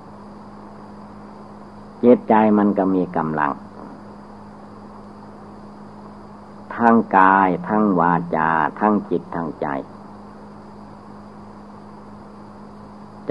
[2.00, 3.52] เจตใจมันก็มีกำลัง
[6.74, 9.66] ทั้งกายทั้งวาจา ทั้งจิตทั้งใจ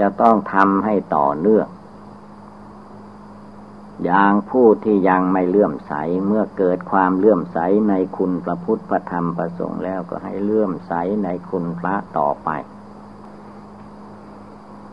[0.00, 1.68] จะต้องทำให้ต่อเนื่อง
[4.04, 5.92] อย่างผู้ที่ยังไม่เลื่อมใส
[6.26, 7.58] เมื่อเกิดความเลื่อมใส
[7.88, 10.92] ในคุณพระพุทธพระธรรมพระสงฆ์แล้วก็ให้เลื่อมใส
[11.24, 12.50] ในคุณพระต่อไป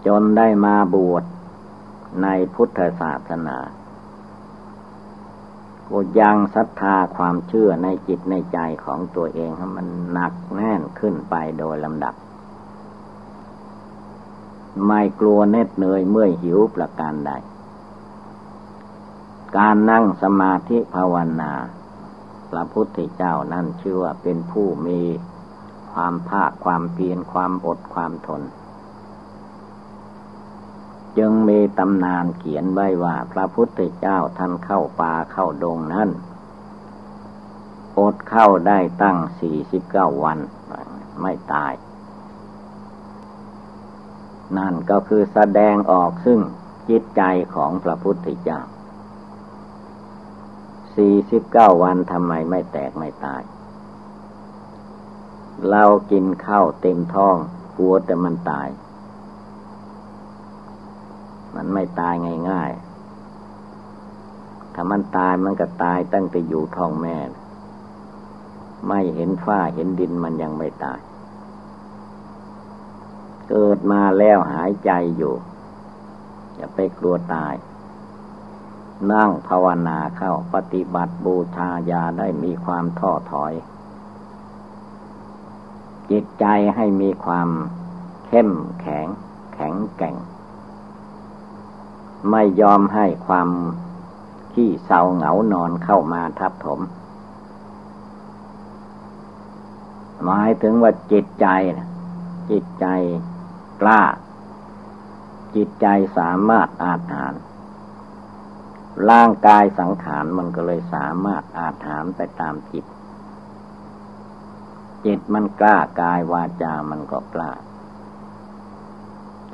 [0.06, 1.24] จนได้มาบวช
[2.24, 3.58] ในพุทธศาสนา
[5.90, 12.16] ก็ยังศรัทธาความเชื่อในจิตในใจของตัวเองให้มันหนักแน่นขึ้นไปโดยลำดับ
[14.88, 17.32] ไม่กลัวเน็ดเหนื่อยเมื่อยหิวประการใด
[19.58, 21.52] การนั่งสมาธิภาวนา
[22.52, 25.02] พระพุทธเจ้านั่นชื่อว่าเป็นผู้มี
[25.94, 28.42] ความภาคความเพียรความอดความทน
[31.18, 36.10] จึงมีตำนานเขียนไว้ว่า พระพุทธเจ้าท่านเข้าป่าเข้าดงนั้น
[38.00, 40.40] อดเข้าได้ตั้งสี่สิบเก้าวัน
[41.22, 41.74] ไม่ตาย
[44.58, 46.40] นั่นก็คือแสดงออกซึ่ง
[46.90, 47.22] จิตใจ
[47.56, 48.60] ของพระพุทธเจ้า
[50.96, 53.42] สี่สิบเก้าวันทำไมไม่แตกไม่ตาย
[55.70, 57.38] เรากินข้าวเต็มท้อง
[57.78, 58.70] กลัวแต่มันตาย
[61.56, 62.14] มันไม่ตาย
[62.50, 67.18] ง่ายๆ ถ้ามันตายมันก็ตายตั้งแต่อยู่ท้องแม่
[68.88, 71.00] ไม่เห็นฝ้าเห็นดินมันยังไม่ตาย
[73.50, 75.36] เกิดมาแล้วหายใจอยู่
[76.56, 77.56] อย่าไปกลัวตาย
[79.12, 83.54] นั่งภาวนาเข้าปฏิบัติบูชายาได้มีความท้อถอย
[86.12, 87.50] จิตใจให้มีความ
[88.28, 89.08] เข้มแข็ง
[89.54, 90.16] แข็งแกร่ง
[92.32, 93.50] ไม่ยอมให้ความ
[94.54, 96.80] ขี้เศร้าเหงานอนเข้ามาทับถม
[100.24, 101.48] หมายถึงว่าจิตใจ
[102.52, 102.86] จิตใจ
[103.82, 104.02] กล้า
[105.56, 107.34] จิตใจสามารถอาถาน
[109.10, 112.86] ร่างกายสังขารมันก็เลยสามารถอาถานไปตามจิต
[115.06, 117.52] จิตมันกล้ากายวาจามันก็กล้า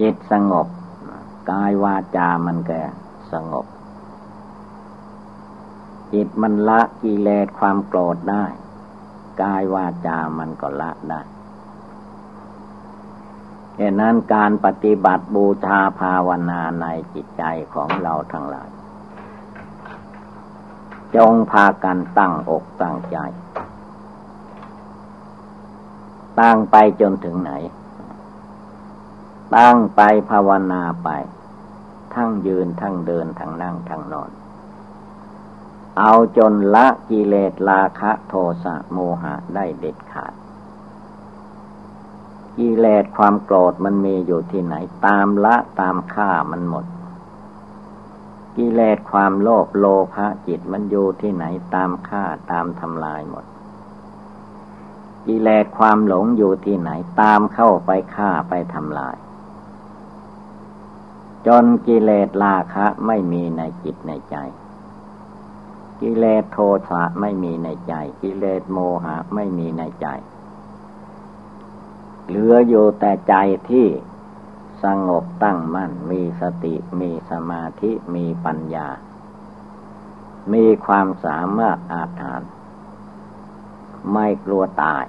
[0.01, 0.67] จิตสงบ
[1.51, 2.83] กายวาจามันแก่
[3.31, 3.65] สงบ
[6.13, 8.45] จิตมันละกิเลสความโกรธได้
[9.41, 11.21] กายวาจามันก็ละได้
[13.77, 17.43] เหตุนั้นการปฏิบัติบูชาภาวนาในจิตใจ
[17.73, 18.69] ของเราทั้งหลาย
[21.15, 23.17] จงพากันตั้งอกตั้งใจ
[26.39, 27.51] ตั้งไปจนถึงไหน
[29.55, 31.09] ตั้งไปภาวนาไป
[32.13, 34.31] ทั้งยืนทั้งเดินทั้งนั่งทั้งนอน
[35.99, 40.33] เอาจนละกิเลสราคะโทสะโมหะได้เด็ดขาด
[42.57, 44.75] กิเลสความโกรธมันมีอยู่ที่ไหน
[45.05, 46.85] ตามละตามฆ่ามันหมด
[48.57, 51.45] กิเลสความโลภโลภะจิตมันอยู่ที่ไหน
[51.75, 53.45] ตามฆ่าตามทำลายหมด
[55.27, 56.91] กิเลสความหลงอยู่ที่ไหน
[57.21, 59.15] ตามเข้าไปฆ่าไปทำลาย
[61.47, 64.35] จนกิเลสราคะไม่มีในจิตในใจ
[66.01, 66.57] กิเลสโท
[66.89, 70.07] สะไม่มีในใจ กิเลสโมหะไม่มีในใจ
[72.31, 73.35] เหลืออยู่แต่ใจ
[73.69, 73.87] ที่
[74.83, 78.87] สงบตั้งมั่น มีสติมีสมาธิมีปัญญา
[80.53, 82.41] มีความสามารถอาถาน
[84.13, 85.05] ไม่กลัวตาย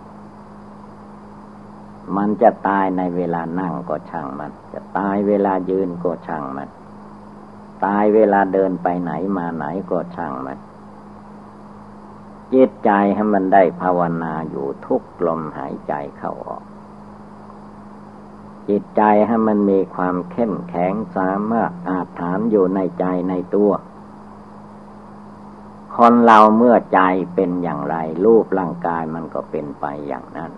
[2.16, 6.68] มันจะตายในเวลานั่งก็ช่างมัน จะตายเวลายืนก็ช่างมัน
[7.84, 10.58] ตายเวลาเดินไปไหนมาไหนก็ช่างมัน
[12.52, 16.64] จิตใจให้มันได้ภาวนาอยู่ทุกลมหายใจเข้าออก
[18.68, 23.72] จิตใจให้มันมีความเข้มแข็งสามารถอาถานอยู่ในใจในตัว
[25.96, 27.00] คนเราเมื่อใจ
[27.34, 30.52] เป็นอย่างไร รูปร่างกายมันก็เป็นไปอย่างนั้น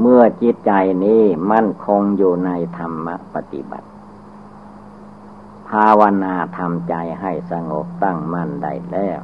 [0.00, 0.72] เมื่อจิตใจ
[1.04, 3.88] นี้มั่นคงอยู่ในธรรมปฏิบัติ
[5.68, 9.20] ภาวนาทำใจให้สงบตั้งมั่นได้แล้ว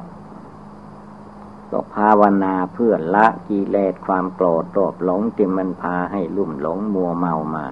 [1.71, 7.65] ก็ภาวนาเพื่อละกิเลสความโกรธโลภหลงที่มันพาให้ลุ่มหลงมัวเมามา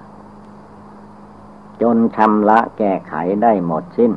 [1.82, 4.14] จนชำระแก้ไขได้หมดสิ้น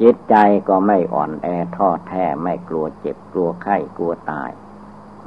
[0.00, 0.34] จิตใจ
[0.68, 1.46] ก็ไม่อ่อนแอ
[1.76, 4.50] ท้อแท้ไม่กลัวเจ็บกลัวไข้กลัวตาย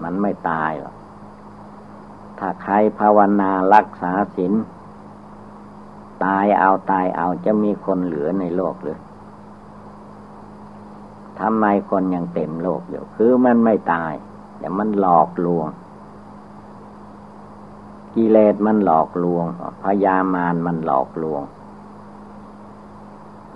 [0.03, 0.95] มันไม่ตายหรอก
[2.39, 4.53] ถ้าใครภาวนารักษาศีล
[6.25, 8.99] ตายเอาตายเอาจะมีคนเหลือในโลกหรือ
[11.39, 14.13] ทำไมคนยังเต็มโลกอยู่ คือมันไม่ตาย
[14.57, 15.67] แต่มันหลอกลวง
[18.15, 19.45] กิเลสมันหลอกลวง
[19.83, 21.43] พยามารมันหลอกลวง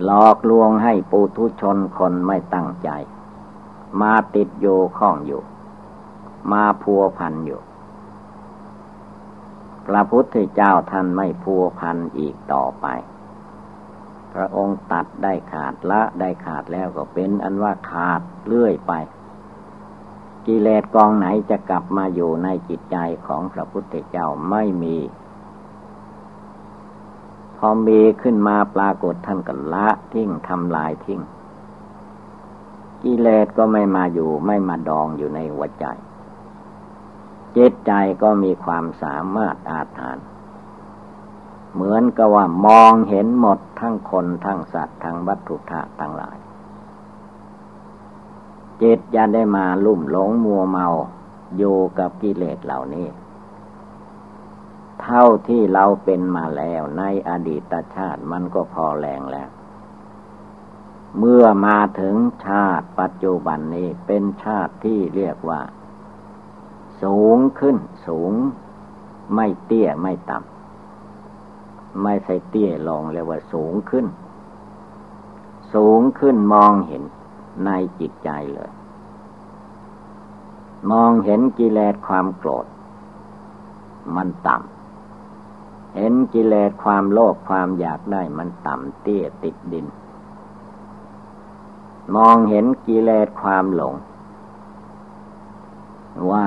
[0.04, 2.90] หลอกลวงให้ปุถุชนคนไม่ตั้งใจ
[4.00, 4.66] มาติดโย
[4.98, 5.42] ข้องอยู่
[6.52, 7.60] มาพัวพันอยู่
[9.86, 12.86] พระพุทธเจ้าท่านไม่พัวพันอีกต่อไป
[14.34, 18.92] พระองค์ตัดได้ขาดละได้ขาดแล้วก็เป็นอันว่าขาดเลื่อยไป
[20.46, 24.98] กิเลสกองไหนจะกลับมาอยู่ในจิตใจของพระพุทธเจ้าไม่มี
[27.58, 31.20] พอมีขึ้นมาปรากฏท่านก็ละทิ้งทำลายทิ้ง
[33.02, 35.84] กิเลสก็ไม่มาอยู่ไม่มาดองอยู่ในหัวใจ
[37.52, 40.20] เจตใจก็มีความสามารถอาถรรพ
[41.74, 46.36] เหมือนกับว่ามองเห็นหมดทั้งคนทั้งสัตว์ทั้งวัตถุธาตุทั้งหลาย
[48.78, 50.86] เจิตจะได้มาลุ่มหลงมัวเมา
[51.56, 53.06] อยู่กับกิเลสเหล่านี้
[55.02, 59.50] เท่าที่เราเป็นมาแล้วในอดีตชาติมันก็พอแรงแล้ว
[61.18, 62.16] เมื่อมาถึง
[62.46, 65.60] ชาติปัจจุบันนี้เป็นชาติที่เรียกว่า
[67.02, 68.32] สูงขึ้นสูง
[69.34, 70.59] ไม่เตี้ยไม่ต่ำ
[72.02, 74.06] ไม่ใช่เตี้ยลงเรียว่าสูงขึ้น
[75.74, 77.02] สูงขึ้นมองเห็น
[77.64, 77.70] ใน
[78.00, 78.72] จิตใจเลย
[80.90, 82.66] มองเห็นกิเลสความโกรธ
[84.16, 89.86] มันต่ำ เห็นกิเลสความโลภความอยากได้มันต่ำเตี้ยติดดิน
[92.16, 93.94] มองเห็นกิเลสความหลง
[96.30, 96.46] ว่า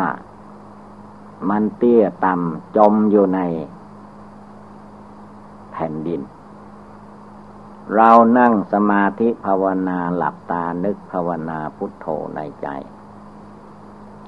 [1.50, 3.40] มันเตี้ยต่ำจมอยู่ใน
[5.74, 6.22] แผ่นดิน
[7.96, 12.06] เรานั่งสมาธิภาวนาหลับตานึกภาวนาพุทโธ
[12.36, 12.68] ในใจ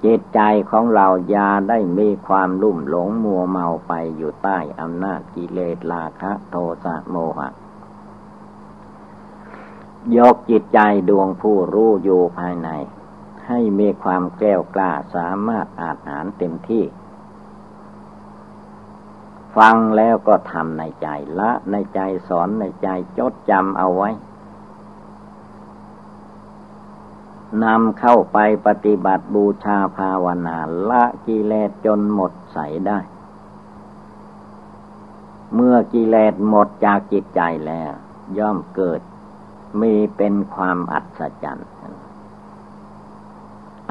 [0.05, 0.39] จิตใจ
[0.69, 7.49] ของเรายาได้มีความลุ่มหลงมัวเมาไปอยู่ใต้อำนาจกิเลสราคะโทสะโมหะ
[10.17, 10.79] ยกจิตใจ
[11.09, 12.69] ดวงผู้รู้อยู่ภายใน
[13.45, 16.83] ใให้มีความแก้วกล้าสามารถอาจหารเต็มที่
[19.58, 21.08] ฟังแล้วก็ทำในใจ
[21.39, 22.88] ละในใจสอนในใจ
[23.18, 24.10] จดจำเอาไว้
[27.64, 30.58] นำเข้าไปปฏิบัติบูชาภาวนา
[30.89, 32.99] ละกิเลสจนหมดใสได้
[35.53, 37.91] เมื่อกิเลสหมดจากจิตใจแล้ว
[38.38, 39.01] ย่อมเกิด
[39.82, 41.70] มีเป็นความอัศจรรย์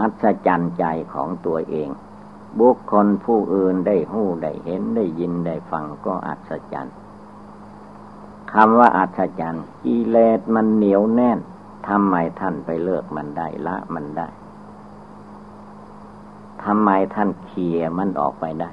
[0.01, 1.89] อัศจรรย์ใจของตัวเอง
[2.61, 6.97] บุคคลผู้อื่นได้หู้ได้เห็นได้ยินได้ฟังก็อัศจรรย์
[8.53, 11.39] คำว่าอัศจรรย์กิเลสมันเหนียวแน่น
[11.89, 14.29] ทำไมท่านไปเลิกมันได้ละมันได้
[16.65, 18.71] ทำไมท่านเขี่ยมันออกไปได้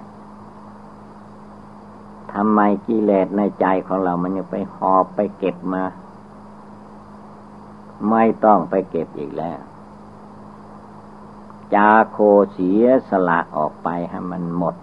[2.34, 5.84] ทำไมกิเลสในใจของเรามันยังไปหอบไปเก็บมา
[8.10, 9.60] ไม่ต้องไปเก็บอีกแล้ว
[11.76, 12.18] จาโค
[12.54, 14.76] เสียสละออกไปให้มันหมด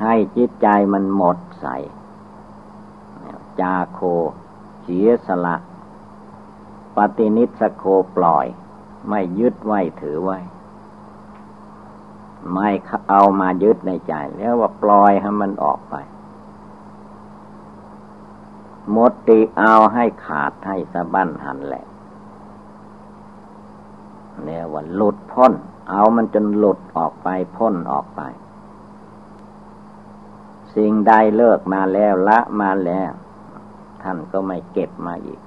[0.00, 1.66] ให้จิตใจมันหมดใส
[3.60, 4.00] จาโค
[4.82, 5.56] เสียสละ
[6.96, 7.84] ปฏินิสโค
[8.16, 8.46] ปล่อย
[9.08, 10.38] ไม่ยึดไว้ถือไว้
[12.54, 12.70] ไม่
[13.08, 15.94] เอามายึดในใจ แล้วว่าปล่อยให้มันออกไป
[18.96, 21.84] มดติเอาให้ขาดให้สะบั้นหันแหละ
[24.44, 25.52] เนี่ยว่าหลุดพ้น
[25.90, 28.20] เอามันจนหลุดออกไปพ้นออกไป
[30.74, 33.12] สิ่งใดเลิกมาแล้วละมาแล้ว
[34.02, 35.40] ท่านก็ไม่เก็บมาอีก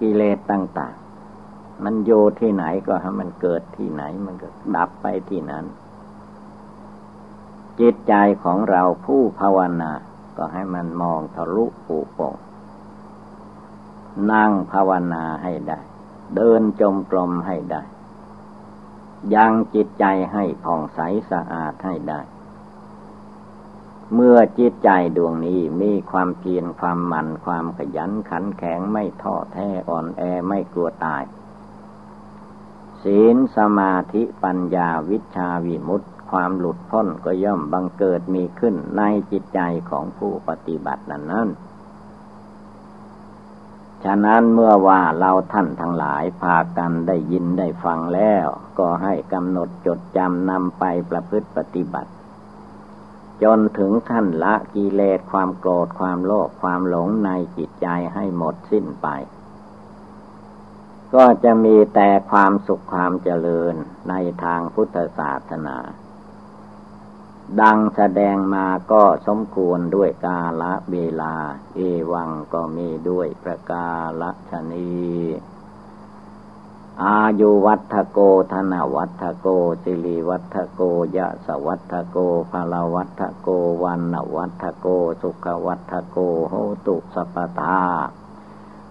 [0.00, 5.64] กิเลสต่างๆ มันโยที่ไหนก็ให้มันเกิดที่ไหน มันก็ดับไปที่นั้น
[7.80, 9.92] จิตใจของเราผู้ภาวนา
[10.36, 12.34] ก็ให้มันมองทะลุปูปง
[14.32, 15.80] นั่งภาวนาให้ได้
[16.36, 17.82] เดินจมกลมให้ได้
[19.34, 22.20] ยังจิตใจให้ผ่องใสสะอาดให้ได้
[24.14, 31.22] เมื่อจิตใจดวงนี้มีความเพียรความหมั่นความขยันขันแข็งไม่ท้อแท้อ่อนแอไม่กลัวตาย
[33.02, 39.60] ศีลสมาธิปัญญาวิชาวิมุตติความหลุดพ้นก็ย่อมบังเกิดมีขึ้นในจิตใจ
[39.90, 41.48] ของผู้ปฏิบัตินั้นนั้น
[44.04, 48.46] ฉะนั้นเมื่อว่าเราท่านทั้งหลายพากันได้ยินได้ฟังแล้ว
[48.78, 52.10] ก็ให้กำหนดจดจำนำไปประพฤติปฏิบัติ
[53.42, 59.08] จนถึงขั้นละกิเลสความโกรธความโลภความหลงในจิตใจให้หมดสิ้นไป
[61.14, 63.74] ก็จะมีแต่ความสุขความเจริญ
[64.08, 65.76] ในทางพุทธศาสนา
[67.60, 71.34] ดังแสดงมาก็สมควรด้วยกาละเวลา
[71.74, 71.80] เอ
[72.12, 73.88] วังก็มีด้วยประกา
[74.20, 74.94] ละชนี
[77.02, 78.18] อายุวัฒโก
[78.52, 79.46] ธนวัฒโก
[79.82, 80.80] สิริวัฒโก
[81.16, 82.16] ยะสวัฒโก
[82.52, 83.48] ภลวัฒโก
[83.82, 84.86] วันนวัฒโก
[85.22, 86.16] สุขวัฒโก
[86.48, 86.54] โห
[86.86, 87.80] ตุสปตา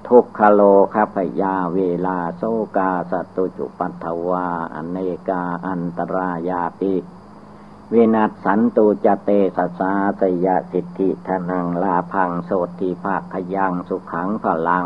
[0.07, 0.61] ทุกขโล
[0.93, 2.43] คพยาเวลาโซ
[2.77, 4.97] กาสตุจุปัตถวา อเน
[5.29, 6.93] กาอันตรายาปิ
[7.93, 9.91] วินัสสันตุจเตสสา
[10.21, 14.85] สยสิทธิทนังลาพังโสติภาคยังสุขังพลัง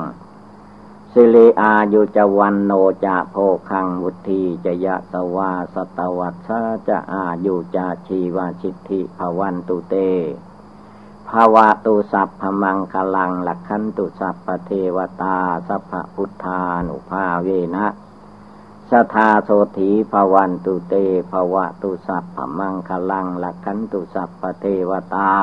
[1.13, 2.71] สิริอายุจวันโน
[3.05, 3.35] จะโพ
[3.69, 6.49] คังวุธีจยะสวาสตวัตช
[6.87, 9.95] จะอายุจะชีวาชิตธิภวันตุเต
[11.29, 15.37] ภาวะตุสัพพมังคลังหลักขันตุสัพพเทวตา
[15.67, 17.85] สัพพพุทธานุภาเวนะ
[18.91, 20.93] สทาโสถีภวันตุเต
[21.31, 25.33] ภวะตุสัพพมังคลังหลักขันตุสัพพเทวตา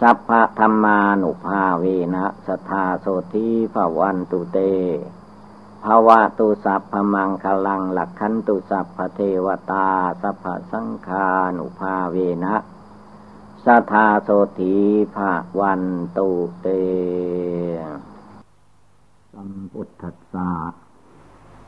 [0.00, 1.84] สัพพธรรมานุภาเว
[2.14, 4.58] นะสทาโสธีภวันตุเต
[5.84, 9.88] ภาวะตุสัพพมังคลังหลักขันตุสัพพเทวตา
[10.22, 11.26] สัพพสังฆา
[11.58, 12.54] นุภาเวนะ
[13.64, 14.28] สทาโส
[14.58, 14.74] ธี
[15.14, 15.82] ภาวัน
[16.16, 16.28] ตุ
[16.60, 16.66] เต
[19.32, 20.50] สัมพุทธัสสะ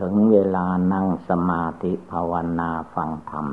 [0.00, 3.46] ถึงเวลานั่งสมาธิภาวนาฟังธรรม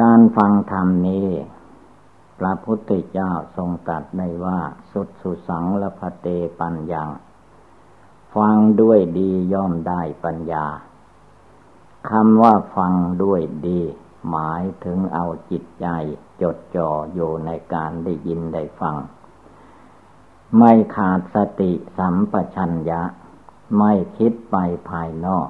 [0.00, 1.28] การฟังธรรมนี้
[2.38, 4.60] พระพุทธเจ้าทรงตรัสได้ว่า
[4.92, 6.26] สุดสุสังละพเต
[6.60, 7.04] ปัญญา
[8.36, 10.66] ฟังด้วยดีย่อมได้ปัญญา
[12.10, 13.80] คำว่าฟังด้วยดี
[14.30, 15.86] หมายถึงเอาจิตใจ
[16.42, 18.96] จดจ่ออยู่ในการได้ยินได้ฟัง
[20.58, 23.02] ไม่ขาดสติสัมปชัญญะ
[23.78, 24.56] ไม่คิดไป
[24.90, 25.48] ภายนอก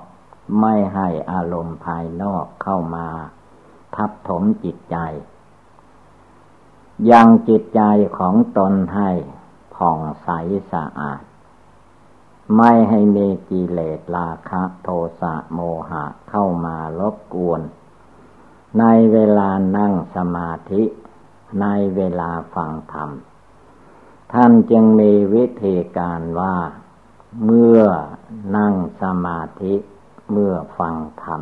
[0.61, 3.09] ไม่ให้อารมณ์ภายนอกเข้ามา
[3.95, 4.97] ทับถมจิตใจ
[7.11, 7.83] ยังจิตใจ
[8.19, 9.11] ของตนให้
[9.75, 10.29] ผ่องใส
[10.73, 11.23] สะอาด
[12.57, 14.89] ไม่ให้มีกิเลสราคะโท
[15.21, 15.61] สะโม
[15.91, 17.61] หะเข้ามารบกวน
[18.79, 20.83] ในเวลานั่งสมาธิ
[21.61, 21.67] ใน
[21.97, 23.11] เวลาฟังธรรม
[24.33, 26.57] ท่านจึงมีวิธีการว่า
[27.43, 27.81] เมื่อ
[28.57, 29.75] นั่งสมาธิ
[30.31, 31.41] เมื่อฟังธรรม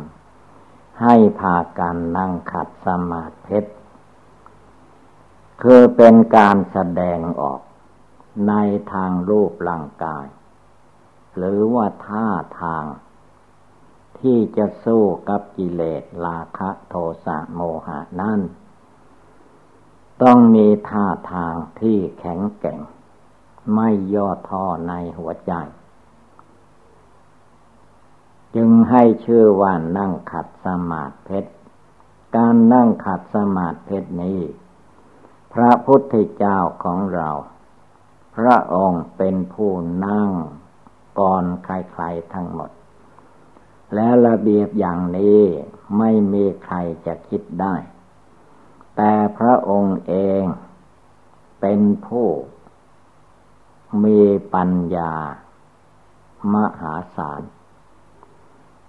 [1.01, 3.59] ให้พากันนั่งขัดสมาธิ
[5.61, 7.61] คือเป็นการแสดงออก
[8.47, 8.53] ใน
[8.93, 10.25] ทางรูปร่างกาย
[11.37, 12.27] หรือว่าท่า
[12.61, 12.85] ทาง
[14.19, 18.41] ที่จะสู้กับกิเลสราคะโทสะโมหะนั่น
[20.23, 22.79] ต้องมีท่าทางที่แข็งแกร่ง
[23.75, 25.53] ไม่ย่อท้อในหัวใจ
[28.55, 31.39] จึงให้ชื่อว่านั่งขัดสมาธิ
[32.35, 34.41] การนั่งขัดสมาธินี้
[35.53, 37.29] พระพุทธเจ้าของเรา
[38.35, 39.71] พระองค์เป็นผู้
[40.05, 40.29] นั่ง
[41.19, 42.69] ก่อนใครๆทั้งหมด
[43.93, 45.41] และระเบียบอย่างนี้
[45.97, 46.75] ไม่มีใคร
[47.05, 47.75] จะคิดได้
[48.95, 50.43] แต่พระองค์เอง
[51.61, 52.27] เป็นผู้
[54.03, 54.21] มี
[54.53, 55.13] ปัญญา
[56.53, 57.41] มหาศาล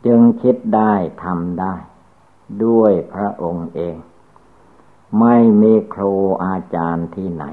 [0.06, 0.92] จึงคิดได้
[1.24, 1.74] ทำได้
[2.64, 3.96] ด้วยพระองค์เอง
[5.20, 7.44] ไม่มีครูอาจารย์ที่ไหน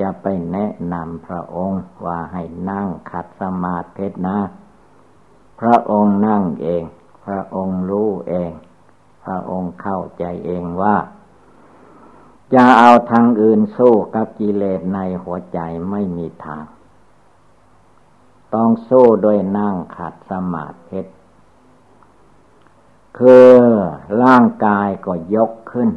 [0.00, 4.38] จะไปแนะนำพระองค์ว่าให้นั่งขัดสมาธินะ
[5.60, 6.84] พระองค์นั่งเอง
[7.24, 8.50] พระองค์รู้เอง
[9.24, 10.96] พระองค์เข้าใจเองว่า
[12.54, 15.58] จะเอาทางอื่นสู้กับกิเลสในหัวใจ
[15.90, 16.64] ไม่มีทาง
[18.54, 21.00] ต้องสู้โดยนั่งขัดสมาธิ
[23.18, 23.50] คือ
[24.22, 25.90] ร่างกายก็ยกขึ้น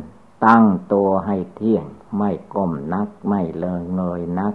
[0.45, 1.85] ตั้งตัวให้เที่ยง
[2.17, 4.53] ไม่ก้มนักไม่เลยเงยนัก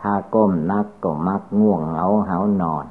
[0.00, 2.86] ถ้าก้มนักก็มักง่วงเหงาเหานอน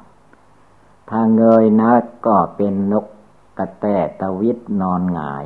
[1.10, 3.06] ถ้าเงยนักก็เป็นนก
[3.58, 3.86] กระแต
[4.20, 5.44] ตะวิตนอนหงาย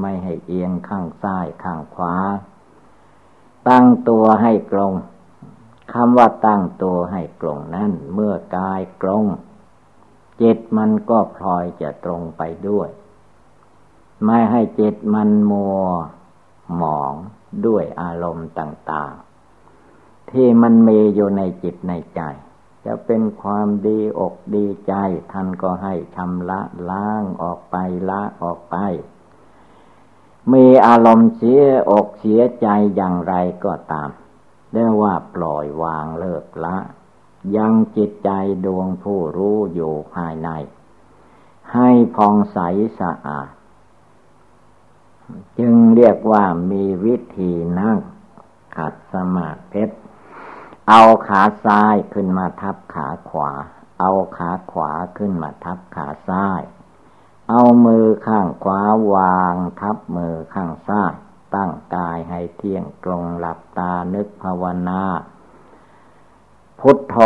[0.00, 2.14] ไม่ให้เอียงข้างซ้ายข้างขวา
[3.68, 4.92] ตั้งตัวให้ตรง
[5.92, 9.24] คำว่าตั้งตัวให้ตรงนั้นเมื่อกายตรง
[10.42, 12.88] จิตมันก็พลอยจะตรงไปด้วย
[14.24, 15.80] ไม่ให้จิตมันมัว
[16.76, 17.12] หมอง
[17.66, 19.12] ด้วยอารมณ์ต่าง
[19.72, 22.20] ๆ ที่มันมีอยู่ในจิตในใจ
[22.86, 24.94] จะเป็นความดีอกดีใจ
[25.32, 26.60] ท่านก็ให้ชำระ
[26.90, 27.76] ล้างออกไป
[28.10, 28.76] ละออกไป
[30.52, 32.66] มีอารมณ์เสียอกเสียใจ
[32.96, 33.34] อย่างไร
[33.64, 34.10] ก็ตาม
[34.72, 36.76] เรียกว่าปล่อยวางเลิกละ
[37.56, 38.30] ยังจิตใจ
[38.64, 40.48] ดวงผู้รู้อยู่ภายใน
[41.72, 42.58] ให้พองใส
[43.00, 43.48] สะอาด
[45.58, 47.98] จึงเรียกว่ามีวิธีนั่ง
[48.76, 49.84] ขัดสมาธิ
[50.88, 53.50] เอาขาซ้ายขึ้นมาทับขาขวา
[54.00, 56.62] เอาขาขวาขึ้นมาทับขาซ้าย
[57.48, 58.82] เอามือข้างขวา
[59.14, 61.14] วางทับมือข้างซ้าย
[61.54, 65.02] ตั้งกายให้เที่ยงตรงหลับตานึกภาวนา
[66.84, 67.16] พุทโธ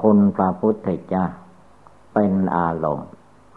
[0.00, 1.26] คุณพระพุทธเจ้า
[2.14, 3.08] เป็นอารมณ์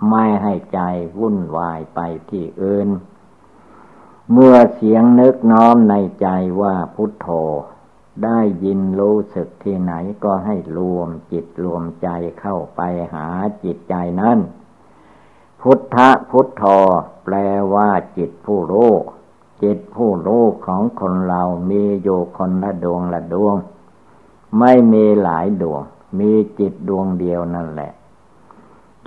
[0.09, 0.79] ไม่ให้ใจ
[1.19, 1.99] วุ่นวายไป
[2.29, 2.89] ที่อื่น
[4.31, 6.27] เมื่อเสียงนึกน้อมในใจ
[6.61, 7.27] ว่าพุทโธ
[8.23, 9.93] ได้ยินรู้สึกที่ไหน
[10.23, 12.09] ก็ให้รวมจิตรวมใจ
[12.39, 12.81] เข้าไป
[13.13, 13.27] หา
[13.63, 14.39] จิตใจนั้น
[15.61, 15.97] พุทธ
[16.29, 16.63] พุทโธ
[17.23, 17.35] แปล
[17.73, 18.91] ว่าจิตผู้รู้
[19.63, 23.55] จิตผู้รู้ของคนเรามีอยู่คนละดวงละดวง
[24.59, 25.83] ไม่มีหลายดวง
[26.19, 27.91] มีจิตดวงเดียวนั่นแหละ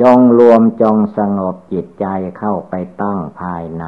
[0.01, 2.07] จงรวมจงสงบจิตใจ
[2.39, 3.85] เข้าไปตั้งภายใน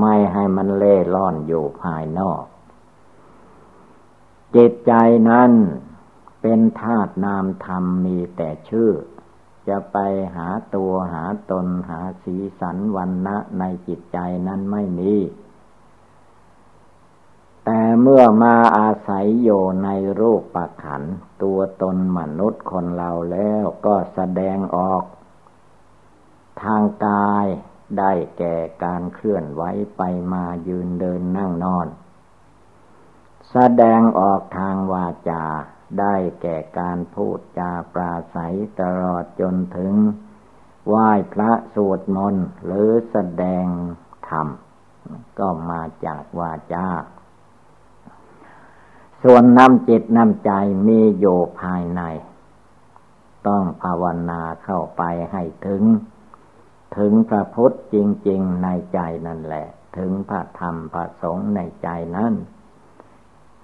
[0.00, 2.42] ไม่ให้มันเล่ร่อนอยู่ภายนอก
[4.56, 4.92] จิตใจ
[5.30, 5.50] นั้น
[6.40, 8.90] เป็นธาตุนามธรรมมีแต่ชื่อ
[9.68, 9.98] จะไป
[10.34, 15.12] หาตัวหาตนหาสีสันวันนะในจิตใจนั้นไม่มี
[18.00, 19.88] เมื่อมาอาศัยอยู่ใน
[20.20, 21.02] รูปปัขัน
[21.42, 25.02] ตัวตนมนุษย์คนเราแล้วก็แสดงออก
[26.62, 27.46] ทางกาย
[27.98, 29.62] ได้แก่การเคลื่อนไหว
[29.96, 31.86] ไปมายืนเดินนั่งนอน
[33.50, 35.44] แสดงออกทางวาจา
[36.00, 39.94] ได้แก่การพูดจาปราศัยตลอดจนถึง
[40.88, 43.66] ไหว้พระสวดมนต์หรือแสดง
[44.28, 44.48] ธรรม
[45.38, 46.86] ก็มาจากวาจา
[49.22, 50.52] ส่วนน้ำจิตน้ำใจ
[50.86, 52.02] มีอยู่ภายใน
[53.46, 55.02] ต้องภาวนาเข้าไป
[55.32, 55.82] ให้ถึง
[56.98, 57.96] ถึงพระพุทธจ
[58.28, 59.66] ริง ๆ ในใจนั่นแหละ
[59.98, 62.34] ถึงพระธรรมพระสงฆ์ในใจนั้น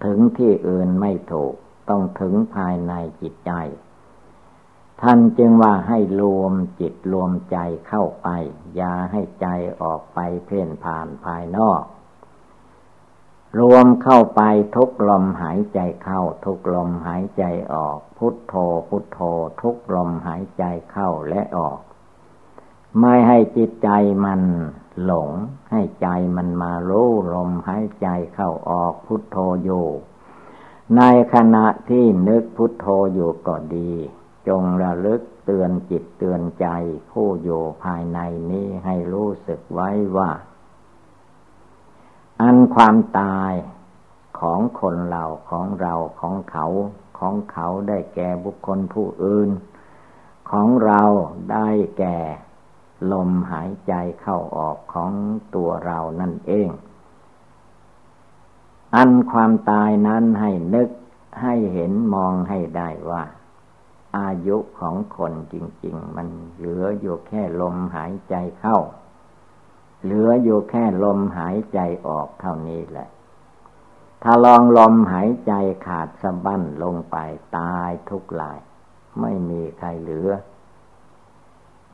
[0.04, 1.54] ถึงที่อื่นไม่ถูก
[1.88, 2.92] ต้องถึงภายใน
[3.22, 3.52] จิตใจ
[5.02, 8.28] ท่านจึงว่าให้รวมจิตรวมใจเข้าไป
[8.76, 9.46] อย่าให้ใจ
[9.82, 11.82] ออกไปเพ่นผ่านภายนอก
[13.60, 14.42] รวมเข้าไป
[14.76, 17.44] ทุกลมหายใจเข้า ทุกลมหายใจ
[17.74, 18.54] ออก พุทโธ
[18.88, 19.20] พุทโธ
[19.60, 21.78] ทุกลมหายใจเข้าและออก
[23.00, 23.90] ไม่ให้จิตใจ
[24.24, 24.40] มัน
[25.04, 25.30] หลง
[25.70, 29.86] ให้ใจมันมารู้ลมหายใจเข้าออกพุทโธอยู่
[30.96, 31.02] ใน
[31.34, 33.92] ขณะที่นึกพุทโธอยู่ก็ดี
[34.48, 36.66] จงระลึกเตือนจิตเตือนใจ
[37.10, 38.18] ผู้อยู่ภายใน
[38.50, 40.30] นี้ให้รู้สึกไว้ว่า
[42.42, 43.52] อันความตาย
[44.40, 46.66] ของคนเราของเราของเขา
[47.18, 49.50] ของเขาได้แก่บุคคลผู้อื่น
[50.50, 51.02] ของเรา
[51.52, 51.68] ได้
[51.98, 52.16] แก่
[53.12, 55.12] ลมหายใจเข้าออกของ
[55.54, 56.68] ตัวเรานั่นเอง
[58.94, 60.90] อันความตายนั้นให้นึก
[61.42, 63.22] ให้เห็นมองให้ได้ว่า
[64.18, 68.78] อายุของคนจริง ๆ มันเหลืออยู่แค่ลมหายใจเข้า
[70.02, 73.08] เหลืออยู่แค่ลมหายใจออกเท่านี้แหละ
[74.22, 75.52] ถ้าลองลมหายใจ
[75.86, 77.16] ขาดสะบั้นลงไป
[77.58, 78.58] ตายทุกลาย
[79.20, 80.30] ไม่มีใครเหลือ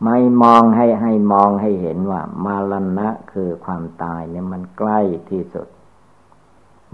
[0.04, 5.00] ไม่มองให้ให้มองให้เห็นว่า มาลณะคือความตายเนี่ยมันใกล้
[5.30, 5.68] ที่สุด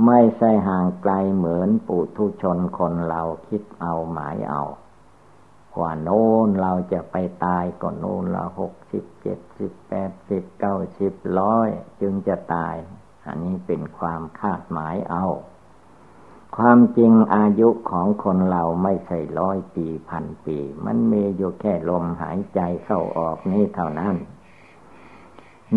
[0.06, 4.62] ไม่ใช่ห่างไกลเหมือนปุถุชนคนเราคิดเอาหมายเอา
[5.80, 11.68] ว่าโน้นเราจะไปตายก็โน้นละหกสิบเจ็ดสิบแปดสิบเก้าสิบร้อย
[12.00, 12.74] จึงจะตาย
[13.26, 15.26] อันนี้เป็นความคาดหมายเอา
[16.56, 24.16] ความจริงอายุของคนเราไม่ใช่ร้อยปีพันปี มันมีอยู่แค่ลมหายใจเข้าออกนี่เท่านั้น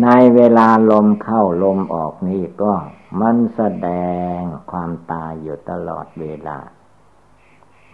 [0.02, 2.74] ในเวลาลมเข้าลมออกนี่ก็
[3.20, 3.88] มันแสด
[4.36, 4.38] ง
[4.70, 6.58] ความตายอยู่ตลอดเวลา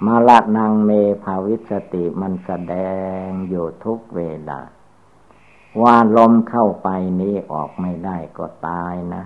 [0.05, 0.91] มาละนางเม
[1.25, 2.75] ภาวิสติมันแสด
[3.25, 4.61] งอยู่ทุกเวลา
[5.83, 6.89] ว่าลมเข้าไป
[7.21, 9.25] นี้ออกไม่ได้ก็ตายนะ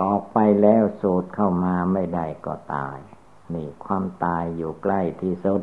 [0.00, 2.98] ออกไปแล้วสูดเข้ามาไม่ได้ก็ตาย
[3.54, 5.62] นี่ความตายอยู่ใกล้ที่สุด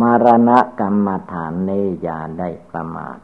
[0.00, 3.18] มารณะกรรมฐานนี้อย่าได้ประมาท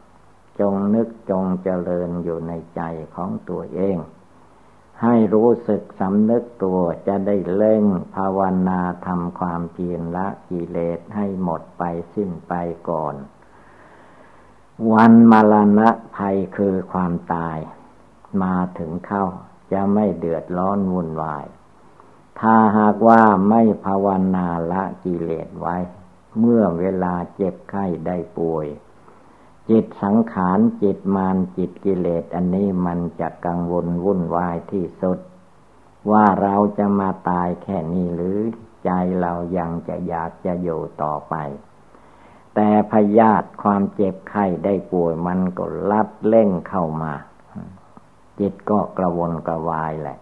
[0.59, 2.81] จงนึกจงเจริญอยู่ในใจ
[3.15, 3.97] ของตัวเอง
[5.03, 7.83] ให้รู้สึกสำนึกตัวจะได้เล่ง
[8.15, 11.83] ภาวนาทำความเพียรละกิเลสให้หมดไป
[12.13, 12.53] สิ้นไป
[12.89, 13.15] ก่อน
[14.91, 17.57] วันมรณะภัยคือความตาย
[18.43, 19.25] มาถึงเข้า
[19.71, 21.45] จะไม่เดือดร้อนวุ่นวาย
[22.39, 25.77] ถ้าหากว่าไม่ภาวนาละกิเลสไว้
[26.39, 28.65] เมื่อเวลาเจ็บไข้ได้ป่วย
[29.69, 35.19] จิตสังขารจิตมานจิตกิเลสอันนี้มันจะกังวลวุ่นวายที่สุด
[36.11, 38.37] ว่าเราจะมาตายแค่นี้หรือ
[38.83, 38.89] ใจ
[39.21, 41.35] เรายังจะอยากจะอยู่ต่อไป
[42.55, 47.13] แต่พยาธิความเจ็บไข้ได้ป่วยมันก็ลัดเล่งเข้ามา
[48.39, 50.17] จิตก็กระวนกระวายแหละ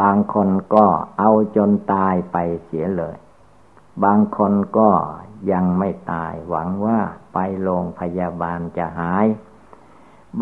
[0.00, 0.86] บางคนก็
[1.18, 3.16] เอาจนตายไปเสียเลย
[4.04, 4.90] บางคนก็
[5.52, 7.00] ยังไม่ตาย หวังว่า
[7.32, 9.26] ไปโรงพยาบาลจะหาย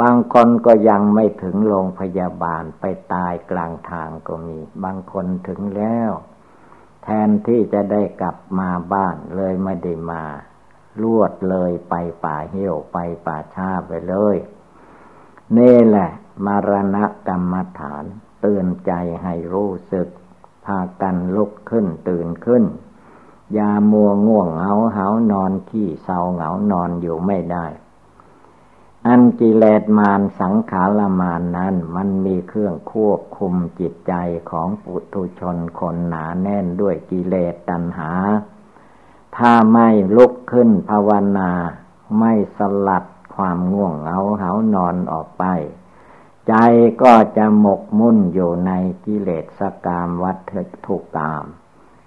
[0.00, 2.84] บางคนก็ยังไม่ถึงโรงพยาบาลไป
[3.14, 6.10] ตายกลางทางก็มี บางคนถึงแล้ว
[7.02, 10.24] แทนที่จะได้กลับมาบ้านเลยไม่ได้มา
[11.02, 11.94] ลวดเลยไป
[12.24, 14.36] ป่าเหี่ยวไปป่าชาไปเลย
[15.58, 16.10] นี่แหละ
[16.46, 18.04] มารณะกรรมฐาน
[18.40, 18.92] เตือนใจ
[19.22, 20.08] ให้รู้สึก
[20.64, 22.64] พากันลุกขึ้นตื่นขึ้น
[23.56, 27.66] ยามัวง่วงเหงาเหานอนขี้เศร้าเหงานอนอยู่ไม่ได้
[29.06, 34.14] อันกิเลสมารสังขารมานนั้น มันมีเครื่องควบคุมจิตใจ
[34.50, 38.12] ของปุถุชนคนหนาแน่นด้วยกิเลสตัณหา
[39.36, 41.50] ถ้าไม่ลุกขึ้นภาวนา
[42.18, 45.44] ไม่สลัดความง่วงเหงาเหานอนออกไป
[46.48, 46.54] ใจ
[47.02, 48.72] ก็จะหมกมุ่นอยู่ใน
[49.04, 50.36] กิเลสสกามวัฏ
[50.86, 51.44] ทุกาม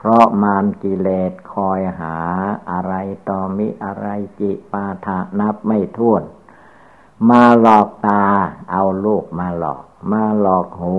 [0.03, 2.15] เพราะมารกิเลสคอยหา
[2.71, 2.93] อะไร
[3.29, 4.07] ต่อมิอะไร
[4.39, 6.23] จิปาถะนับไม่ถ้วน
[7.29, 8.23] มาหลอกตา
[8.71, 10.97] เอาลูกมาหลอก มาหลอกหู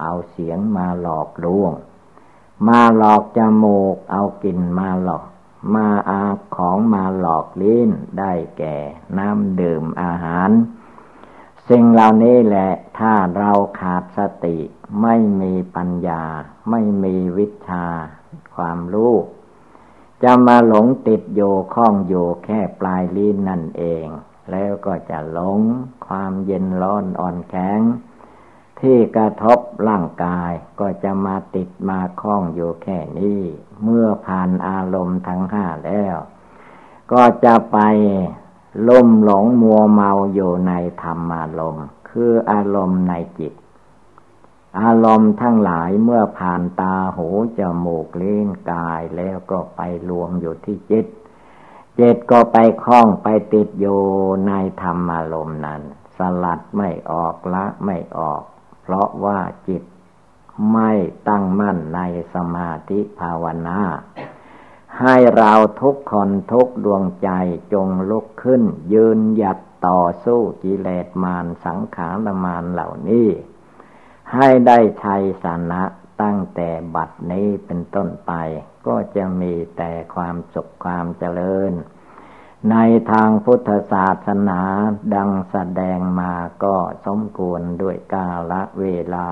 [0.00, 1.72] เอาเสียงมาหลอกลวง
[2.68, 5.24] มาหลอกจมูก เอากลิ่นมาหลอก
[5.74, 6.24] มาอา
[6.56, 8.76] ของมาหลอกลิ้นได้แก่
[9.18, 10.50] น้ำดื่มอาหาร
[11.68, 14.58] สิ่งเหล่านี้แหละถ้าเราขาดสติ
[15.02, 16.22] ไม่มีปัญญา
[16.70, 17.86] ไม่มีวิชา
[18.56, 19.14] ความรู้
[20.22, 21.40] จะมาหลงติดโย
[21.74, 24.06] ข้องโยแค่ปลายลิ้นนั่นเอง
[24.50, 25.60] แล้วก็จะหลง
[26.06, 27.80] ความเย็นร้อนอ่อนแข็ง
[28.80, 30.50] ที่กระทบร่างกาย
[30.80, 33.40] ก็จะมาติดมาคล้องอยู่แค่นี้
[33.82, 36.16] เมื่อผ่านอารมณ์ทั้งห้าแล้ว
[37.12, 37.78] ก็จะไป
[38.88, 43.52] ล่มหลงมัวเมาอยู่ในธรรมอารมณ์คืออารมณ์ในจิต
[44.80, 51.06] อารมณ์ทั้งหลายเมื่อผ่านตาหูจมูกเลี้นกายแล้วก็ไปรวมอยู่ที่จิต
[51.98, 54.00] จิตก็ไปคล้องไปติดอยู่
[54.48, 54.52] ใน
[54.82, 55.82] ธรรมอารมณ์นั้น
[56.16, 58.42] สลัดไม่ออกละไม่ออก
[58.82, 59.82] เพราะว่าจิต
[60.72, 60.92] ไม่
[61.28, 62.00] ตั้งมั่นใน
[62.34, 63.80] สมาธิภาวนา
[65.00, 65.52] ให้เรา
[65.82, 67.30] ทุกคนทุกดวงใจ
[67.72, 68.62] จงลุกขึ้น
[68.92, 73.28] ยืนหยัดต่อสู้กิเลสมารสังขารมารเหล่านี้
[74.34, 75.82] ให้ได้ชัยสนะ
[76.22, 78.32] ตั้งแต่บัดนี้เป็นต้นไป
[78.86, 81.72] ก็จะมีแต่ความสุขความเจริญ
[82.70, 82.76] ใน
[83.12, 84.60] ทางพุทธศาสนา
[85.14, 89.28] ดังแสดงมาก็สมควรด้วยกาละเวลา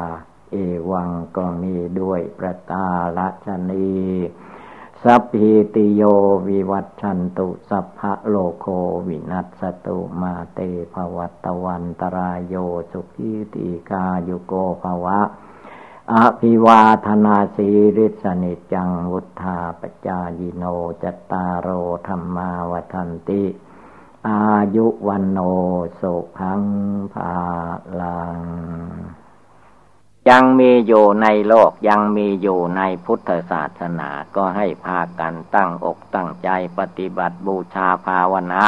[0.51, 0.57] เอ
[0.91, 2.87] วังก็มีด้วยประตา
[3.19, 3.93] ละชนี
[5.09, 6.03] สัพพิติโย
[6.49, 8.67] วิวัตชันตุสัพพะโลโค
[9.07, 10.59] วินัสตุมาเต
[10.93, 12.55] ภวัตวันตรายโย
[12.91, 14.53] สุขีติกายุโก
[14.83, 15.21] ภวะ
[16.13, 20.65] อภิวาธนาสีริสนิจังวุธาปจายิโน
[21.03, 21.69] จตารโร
[22.07, 23.45] ธรรมาวทันติ
[24.29, 24.43] อา
[24.77, 25.39] ยุวันโน
[26.01, 26.63] สุขัง
[27.13, 27.33] ภา
[28.01, 28.39] ลัง
[30.31, 36.49] ยังมีอยู่ในโลกยังมีอยู่ในพุทธศาสนาก็ให้พากันตั้งอกตั้งใจ
[36.79, 38.65] ปฏิบัติบูชาภาวนา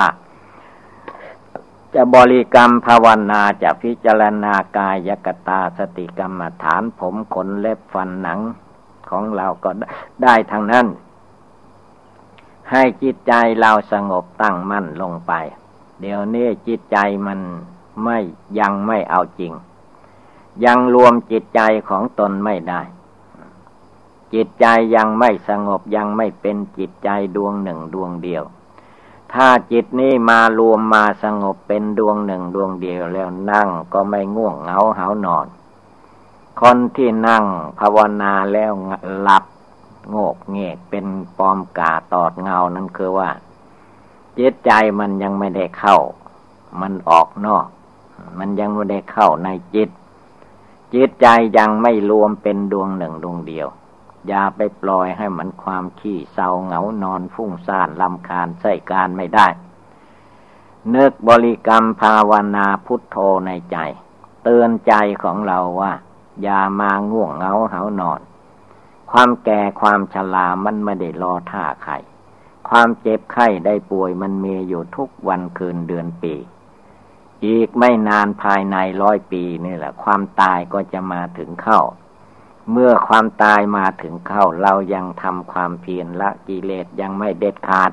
[1.94, 8.40] จะบริกรรมภาวนาจะพิจารณากายกตาสติกรรมฐานผมขนเล็บฟันหนัง
[9.10, 9.70] ของเราก็
[10.22, 10.86] ได้ทั้งนั้น
[12.70, 15.32] ให้จิตใจเราสงบตั้งมั่นลงไป
[16.00, 17.40] เดี๋ยวนี้จิตใจมัน
[18.04, 18.18] ไม่
[18.60, 19.52] ยังไม่เอาจริง
[20.64, 22.80] ยังรวมจิตใจของตนไม่ได้
[24.34, 28.44] จิตใจยังไม่สงบยังไม่เป็นจิตใจดวงหนึ่งดวงเดียว
[29.32, 35.46] ถ้าจิตนี้มารวมมาสงบเป็นดวงหนึ่งดวงเดียวแล้วนั่งก็ไม่ง่วงเหงาหานอน
[36.60, 37.44] คนที่นั่ง
[37.78, 38.72] ภาวนาแล้ว
[39.20, 39.44] หลับ
[40.08, 41.06] โงกเงกเป็น
[41.38, 43.30] ปอมกาตอดเงานั่นคือว่า
[44.38, 45.96] จิตใจมันยังไม่ได้เข้า
[46.80, 47.66] มันออกนอก
[48.38, 49.90] มันยังไม่ได้เข้าในจิต
[50.94, 51.26] จิตใจ
[51.58, 53.68] ยังไม่รวมเป็นดวงหนึ่งดวงเดียว
[54.28, 59.46] อย่าไปปล่อยให้มันความขี้เศร้าเหงานอนฟุ้งซ่านลำคาญใส่การไม่ได้
[60.94, 63.16] นึกบริกรรมภาวนาพุทโธ
[63.46, 63.76] ในใจ
[64.42, 65.92] เตือนใจของเราว่า
[66.42, 68.20] อย่ามาง่วงเหงาเหานอน
[69.10, 71.94] ความแก่ความชรามันไม่ได้รอท่าใคร
[72.68, 76.34] ความเจ็บไข้ได้ป่วยมันมีอยู่ทุกวันคืนเดือนปี
[77.44, 81.80] อีกไม่นานภายในร้อยปีนี่แหละ ความตายก็จะมาถึงเข้า
[82.70, 87.92] เมื่อความตายมาถึงเข้า เรายังทำความเพียรละกิเลสยังไม่เด็ดขาด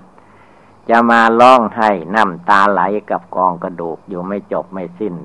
[0.89, 5.16] จะมาร้องให้น้ำตาไหลกับกองกระดูกอยู่ไม่จบไม่สิ้น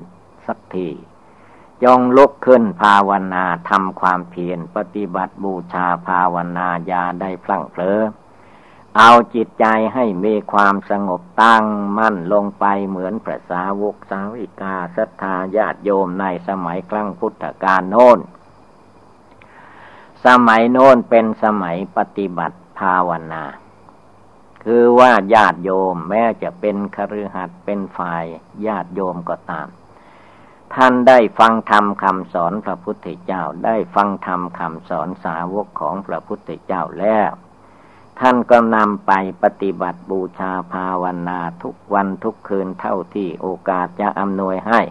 [0.45, 0.89] สักที
[1.83, 7.99] จงลุกขึ้นภาวนาทำความเพียรปฏิบัติบูชาภาวนายาได้พลั้งเผลอ
[8.99, 11.63] เอาจิตใจให้มีความสงบตั้ง
[11.97, 18.19] มั่นลงไปเหมือนพระสาวกสาวิกาศรัทธาญาติโยมในสมัยครั้งพุทธกาลโน้น
[20.25, 23.43] สมัยโน้นเป็นสมัยปฏิบัติภาวนา
[24.63, 28.25] คือว่าญาติโยมแม้จะเป็นคฤหัสถ์เป็นฝ่าย
[28.67, 29.67] ญาติโยมก็ตาม
[30.73, 37.31] ท่านได้ฟังธรรมคำสอนพระพุทธเจ้าได้ฟังธรรมคำสอนสาวกของพระพุทธเจ้าแล้ว
[38.19, 39.11] ท่านก็นำไป
[39.43, 44.81] ปฏิบัติบูชาภาวนาทุกวันทุกคืนเท่าที่โอกาสจะอำนวยให้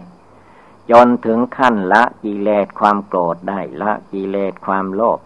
[0.91, 5.19] จนถึงขั้นละกิเลสความโกรธได้ละกิเลสความโลภ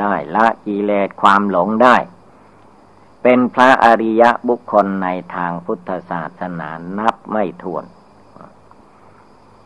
[0.00, 1.96] ได้ละกิเลสความหลงได้
[3.22, 7.84] เป็นพระอริยะบุคคลในทางพุทธศาสนานับไม่ถ้วน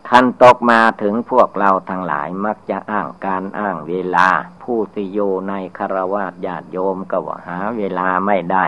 [0.09, 4.29] ท่านตกมาถึงพวกเราทั้งหลายมักจะอ้างการอ้างเวลา
[4.63, 8.65] ผู้สิโยในคารวะญาติโยมก็ว่าหาเวลาไม่ได้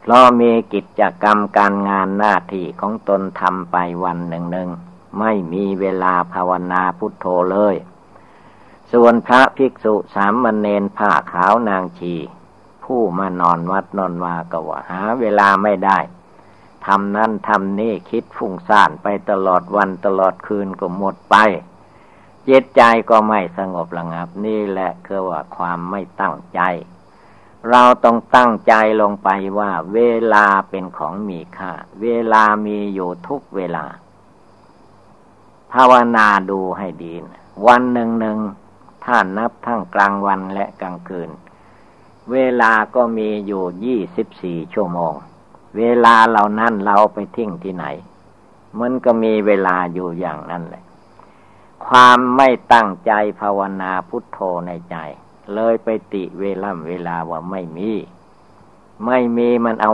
[0.00, 4.70] เพราะมีกิจกรรมการงานหน้าที่ของตนทำไปวันหนึ่งหนึ่ง
[5.18, 7.76] ไม่มีเวลาภาวนาพุทโธเลย
[8.92, 12.14] ส่วนพระภิกษุสามมเณรผ้าขาวนางชี
[12.84, 15.98] ผู้มานอนวัดนอนวาก็ว่าหาเวลาไม่ได้
[16.86, 21.36] ทำนั่นทำนี่คิดฟุ้งซ่านไปตลอดวันตลอดคืนก็หมดไป
[22.44, 26.60] เจตใจก็ไม่สงบระงับ นี่แหละคือว่าความไม่ตั้งใจ
[27.70, 29.28] เราต้องตั้งใจลงไป
[29.58, 30.00] ว่า เว
[30.34, 31.72] ลาเป็นของมีค่า
[32.02, 33.84] เวลามีอยู่ทุกเวลา
[35.72, 38.38] ภาวนาดูให้ดีนะวันหนึ่งหนึ่ง
[39.04, 41.30] ถ้านับทั้งกลางวันและกลางคืน
[42.32, 45.14] เวลาก็มีอยู่ยี่สิบสี่ชั่วโมง
[45.78, 47.86] เวลาเหล่านั้นเราไปทิ้งที่ไหน
[48.80, 50.84] มันก็มีเวลาอยู่อย่างนั้นแหละ
[51.86, 54.96] ความไม่ตั้งใจภาวนาพุทโธในใจ
[55.54, 57.92] เลยไปติเวล่ำเวลาว่าไม่มี
[59.06, 59.92] ไม่มีมันเอา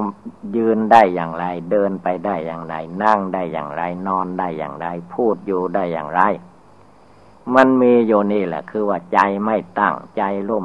[0.56, 6.20] ยืนได้อย่างไร เดินไปได้อย่างไร นั่งได้อย่างไร นอนได้อย่างไร พูดอยู่ได้อย่างไร
[7.54, 10.64] มันมีอยู่นี่แหละ คือว่าใจไม่ตั้งใจร่ม